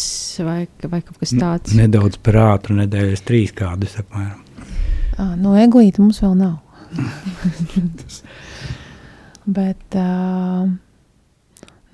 [0.45, 1.75] vai, vai kaut kas tāds.
[1.77, 4.39] Nedaudz par ātru nedēļas trīs kādus apmēram.
[5.41, 6.57] No eglīta mums vēl nav.
[9.51, 10.69] Bet uh,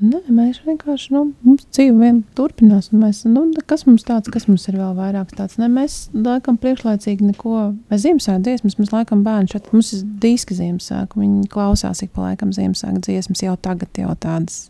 [0.03, 2.89] ne, mēs vienkārši, nu, mums dzīve vien turpinās.
[2.95, 5.57] Mēs, nu, kas mums tāds, kas mums ir vēl vairāk tāds?
[5.61, 7.55] Ne, mēs laikam priekšlaicīgi neko,
[7.91, 12.29] mēs Ziemassvētku dziesmas, mēs laikam bērni šeit, mums ir diski Ziemassvētku, viņi klausās ik pa
[12.29, 14.67] laikam Ziemassvētku dziesmas jau tagad jau tādas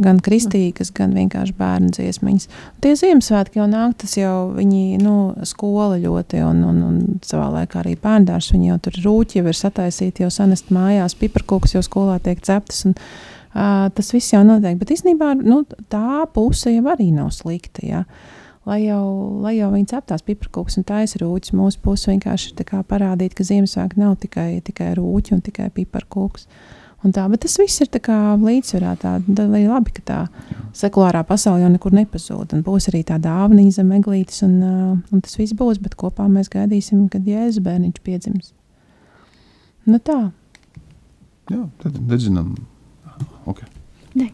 [0.00, 2.48] gan kristīgas, gan vienkārši bērnu dziesmiņas.
[2.84, 5.16] Tie Ziemassvētki jau nāk, tas jau viņi, nu,
[5.48, 9.58] skola ļoti, un, un, un savā laikā arī bērndārs, viņi jau tur rūķi jau ir
[9.58, 14.80] sataisīti, jau sanest mājās, piparkūks jau skolā tiek ceptas, un uh, tas viss jau notiek,
[14.80, 15.62] bet īstenībā, nu,
[15.92, 18.06] tā puse jau arī nav slikta, ja.
[18.62, 23.34] Lai jau, lai jau viņi ceptās piparkūks un taisa rūķis, mūsu puse vienkārši ir parādīt,
[23.34, 26.46] ka Ziemassvētki nav tikai, tikai rūķi un tikai piparkūks.
[26.46, 28.92] Uh, Tā, bet tas viss ir līdzsvarā.
[29.02, 30.18] Tā ir labi, ka tā
[30.78, 32.54] sekulārā pasaule jau nekur nepazūd.
[32.54, 35.82] Un būs arī tā dāvana zem eglītes, un, uh, un tas viss būs.
[35.82, 38.52] Bet kopā mēs gaidīsim, kad Jēzus bērniņš piedzims.
[39.90, 40.30] Nu tā.
[41.50, 42.54] Jā, tad nedzinām.
[43.50, 43.66] Okay.
[44.14, 44.30] Ne.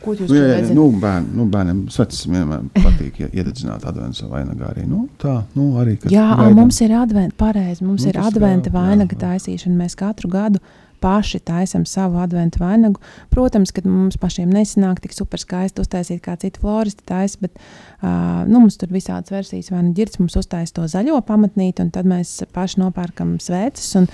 [0.00, 4.28] Ko jūs nu, jā, jā, nu, bērn, nu, bērniem svecas vienmēr patīk ja, iededzināt adventu
[4.28, 4.84] vainagā arī.
[4.88, 6.60] Nu, tā, nu, arī jā, gaidam.
[6.60, 9.76] mums ir adventa, pareizi, mums nu, ir adventa vainaga taisīšana.
[9.80, 10.60] Mēs katru gadu
[11.00, 13.00] paši taisam savu adventu vainagu.
[13.32, 18.42] Protams, ka mums pašiem nesanāk tik super skaisti uztaisīt kā citu floristi taisa, bet uh,
[18.48, 22.08] nu, mums tur visādas versijas, vai nu ģirds mums uztaisa to zaļo pamatnīti, un tad
[22.10, 24.10] mēs paši nopērkam sveces, un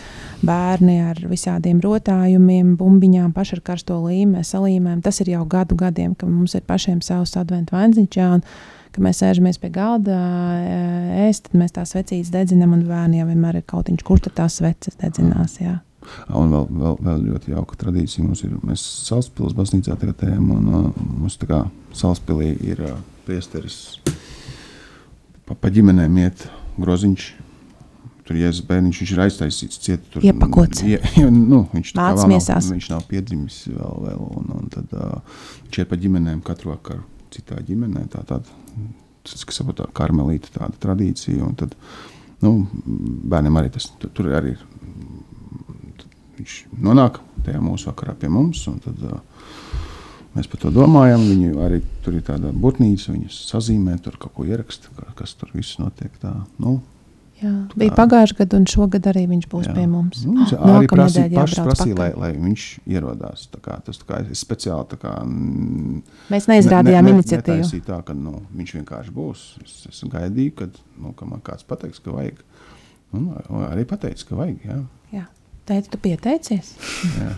[0.47, 5.03] bērni ar visādiem rotājumiem, bumbiņām, paši ar karsto līmē, salīmēm.
[5.05, 8.23] Tas ir jau gadu gadiem, ka mums ir pašiem savs adventu vainziņš
[8.97, 10.17] kad mēs sēžamies pie galda,
[11.27, 14.97] ēst, tad mēs tās vecītas dedzinām, un bērniem vienmēr ir kaut kas, kur tās sveces
[15.03, 15.59] dedzinās.
[15.61, 15.77] Jā.
[16.37, 18.55] Un vēl, vēl, vēl ļoti jauka tradīcija mums ir.
[18.67, 21.65] Mēs Salaspils baznīcā tagad ejam, un uh, mums tā kā
[21.97, 23.99] Salaspilī ir uh, priesteris
[25.47, 26.47] pa, pa ģimenēm iet
[26.81, 27.27] groziņš.
[28.27, 30.07] Tur Jēzus bērniņš viņš ir aiztaisīts ciet.
[30.11, 30.83] Tur, Iepakots.
[30.83, 34.73] Ja, ja, nu, viņš, tā kā vēl nav, viņš nav piedzimis vēl, vēl un, un
[34.73, 35.37] tad uh,
[35.69, 37.05] viņš iet pa ģimenēm katru vakaru
[37.35, 38.03] citā ģimenē.
[38.11, 38.57] Tā tāda,
[39.23, 41.39] kas saprot, tā karmelīta tāda tradīcija.
[41.47, 41.77] Un tad,
[42.43, 42.57] nu,
[43.31, 44.67] bērniem arī tas, tur, tur arī ir
[46.39, 48.65] viņš nonāk tajā mūsu vakarā pie mums.
[48.85, 49.21] Tad, uh,
[50.37, 51.23] mēs par to domājam.
[51.29, 55.51] Viņi arī tur ir tāda burtnīca, viņas sazīmē, tur kaut ko ieraksta, ka- kas tur
[55.55, 56.13] viss notiek.
[56.23, 56.81] Tā, nu,
[57.37, 59.75] Jā, bija pagājušā gada, un šogad arī viņš būs jā.
[59.77, 60.23] pie mums.
[60.25, 63.43] Nu, viņš Oh, arī prasīja, prasīja, lai, lai viņš ierodās.
[63.53, 65.99] Tā kā, tas tā kā es speciāli tā kā, mm,
[66.33, 67.59] Mēs neizrādījām ne, ne, iniciatīvu.
[67.61, 69.43] netaisīju Tā, ka nu, viņš vienkārši būs.
[69.67, 72.41] Es, es gaidīju, kad nu, ka man kāds pateiks, ka vajag.
[73.13, 73.29] Un,
[73.69, 74.65] arī pateica, ka vajag.
[74.65, 74.79] Jā.
[75.13, 75.27] Jā.
[75.67, 76.77] Teicu, tu pieteicies.
[77.19, 77.33] Jā.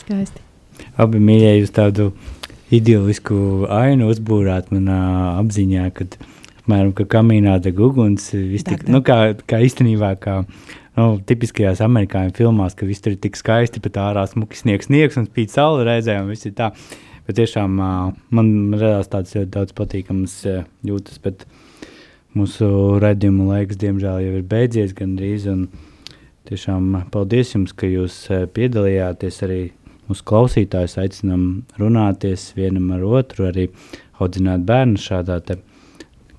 [0.00, 0.42] Skaisti.
[0.98, 2.08] Abi mīļie, jūs tādu
[2.74, 4.98] idyllisku ainu uzbūrāt manā
[5.38, 6.18] apziņā, kad
[6.62, 8.32] apmēram kā kamīnā deg uguns.
[8.34, 13.22] viss Tik, nu, kā, kā īstenībā, kā nu, tipiskajās amerikāņu filmās, ka viss tur ir
[13.22, 16.72] tik skaisti, bet ārā smuki sniegs, sniegs un spīd saule reizē, un viss ir tā.
[17.28, 17.92] Bet tiešām ā,
[18.32, 20.36] man radās tāds ļoti daudz patīkams
[20.88, 21.44] jūtas, bet
[22.38, 25.48] mūsu redzējumu laiks, diemžēl, jau ir beidzies gandrīz.
[26.48, 29.58] Tiešām paldies jums, ka jūs ā, piedalījāties arī
[30.08, 30.96] mūsu klausītājus.
[31.02, 31.42] Aicinām
[31.80, 33.66] runāties vienam ar otru, arī
[34.22, 35.40] audzināt bērnu šādā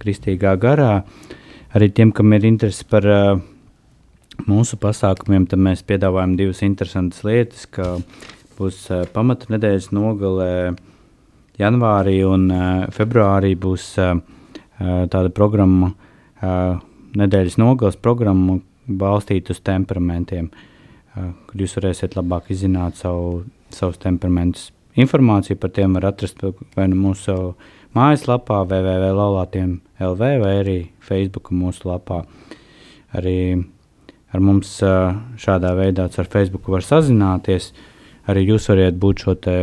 [0.01, 1.03] kristīgā garā.
[1.77, 3.21] Arī tiem, kam ir interesi par ā,
[4.49, 7.99] mūsu pasākumiem, tad mēs piedāvājam divas interesantas lietas, ka
[8.57, 10.51] būs uh, pamata nedēļas nogalē
[11.59, 14.38] janvārī un uh, februārī būs uh, uh,
[14.79, 15.93] tāda programma,
[16.41, 16.79] uh,
[17.19, 23.43] nedēļas nogales programma balstīta uz temperamentiem, uh, kur jūs varēsiet labāk izzināt savu,
[23.75, 24.69] savus temperamentus.
[24.99, 26.41] Informāciju par tiem var atrast
[26.75, 27.35] vai nu mūsu
[27.95, 32.23] mājaslapā www.laulātiem.lv vai arī Facebook mūsu lapā.
[33.15, 33.37] Arī
[34.33, 34.75] ar mums
[35.41, 37.71] šādā veidā ar Facebook var sazināties.
[38.29, 39.55] Arī jūs varat būt šo te,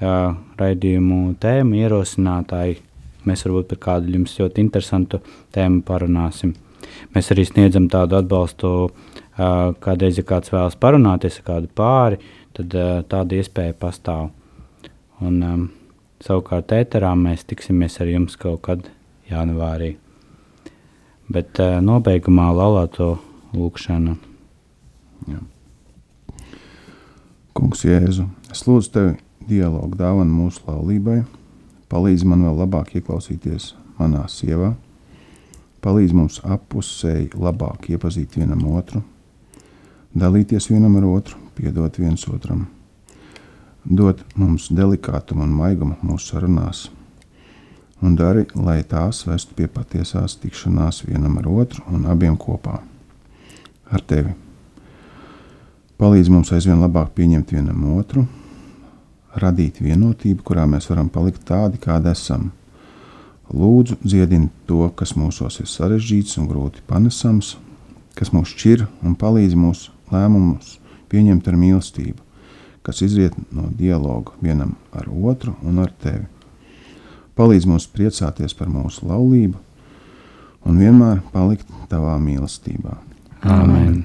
[0.00, 0.16] ā,
[0.60, 2.80] raidījumu tēmu ierosinātāji.
[3.28, 5.20] Mēs varbūt par kādu jums ļoti interesantu
[5.54, 6.54] tēmu parunāsim.
[7.14, 8.70] Mēs arī sniedzam tādu atbalstu,
[9.36, 12.20] kādreiz, ja kāds vēlas parunāties ar kādu pāri,
[12.56, 12.74] tad
[13.10, 14.30] tāda iespēja pastāv.
[15.20, 15.64] Un, um,
[16.24, 18.86] savukārt, ēterā mēs tiksimies ar jums kaut kad
[19.28, 19.94] janvārī.
[21.30, 23.12] Bet uh, nobeigumā laulāto
[23.54, 24.16] lūkšana.
[27.54, 29.14] Kungs, Jēzu, es lūdzu tevi
[29.50, 31.20] dialogu dāvanu mūsu laulībai,
[31.90, 34.74] palīdzi man vēl labāk ieklausīties manā sievā,
[35.84, 39.02] palīdzi mums appusēji labāk iepazīt vienam otru,
[40.14, 42.66] dalīties vienam ar otru, piedot viens otram,
[43.84, 46.88] dot mums delikātumu un maigumu mūsu sarunās,
[48.00, 52.80] un dari, lai tās vestu pie patiesās tikšanās vienam ar otru un abiem kopā.
[53.90, 54.36] Ar tevi!
[56.00, 58.24] Palīdz mums aizvien labāk pieņemt vienam otru,
[59.38, 62.50] radīt vienotību, kurā mēs varam palikt tādi, kādi esam.
[63.50, 67.56] Lūdzu, dziedini to, kas mūsos ir sarežģīts un grūti panesams,
[68.18, 70.76] kas mūs šķir un palīdz mūsu lēmumus
[71.10, 72.20] pieņemt ar mīlestību,
[72.86, 76.26] kas izriet no dialoga vienam ar otru un ar tevi.
[77.38, 79.58] Palīdz mums priecāties par mūsu laulību
[80.68, 82.98] un vienmēr palikt tavā mīlestībā.
[83.48, 84.04] Amen.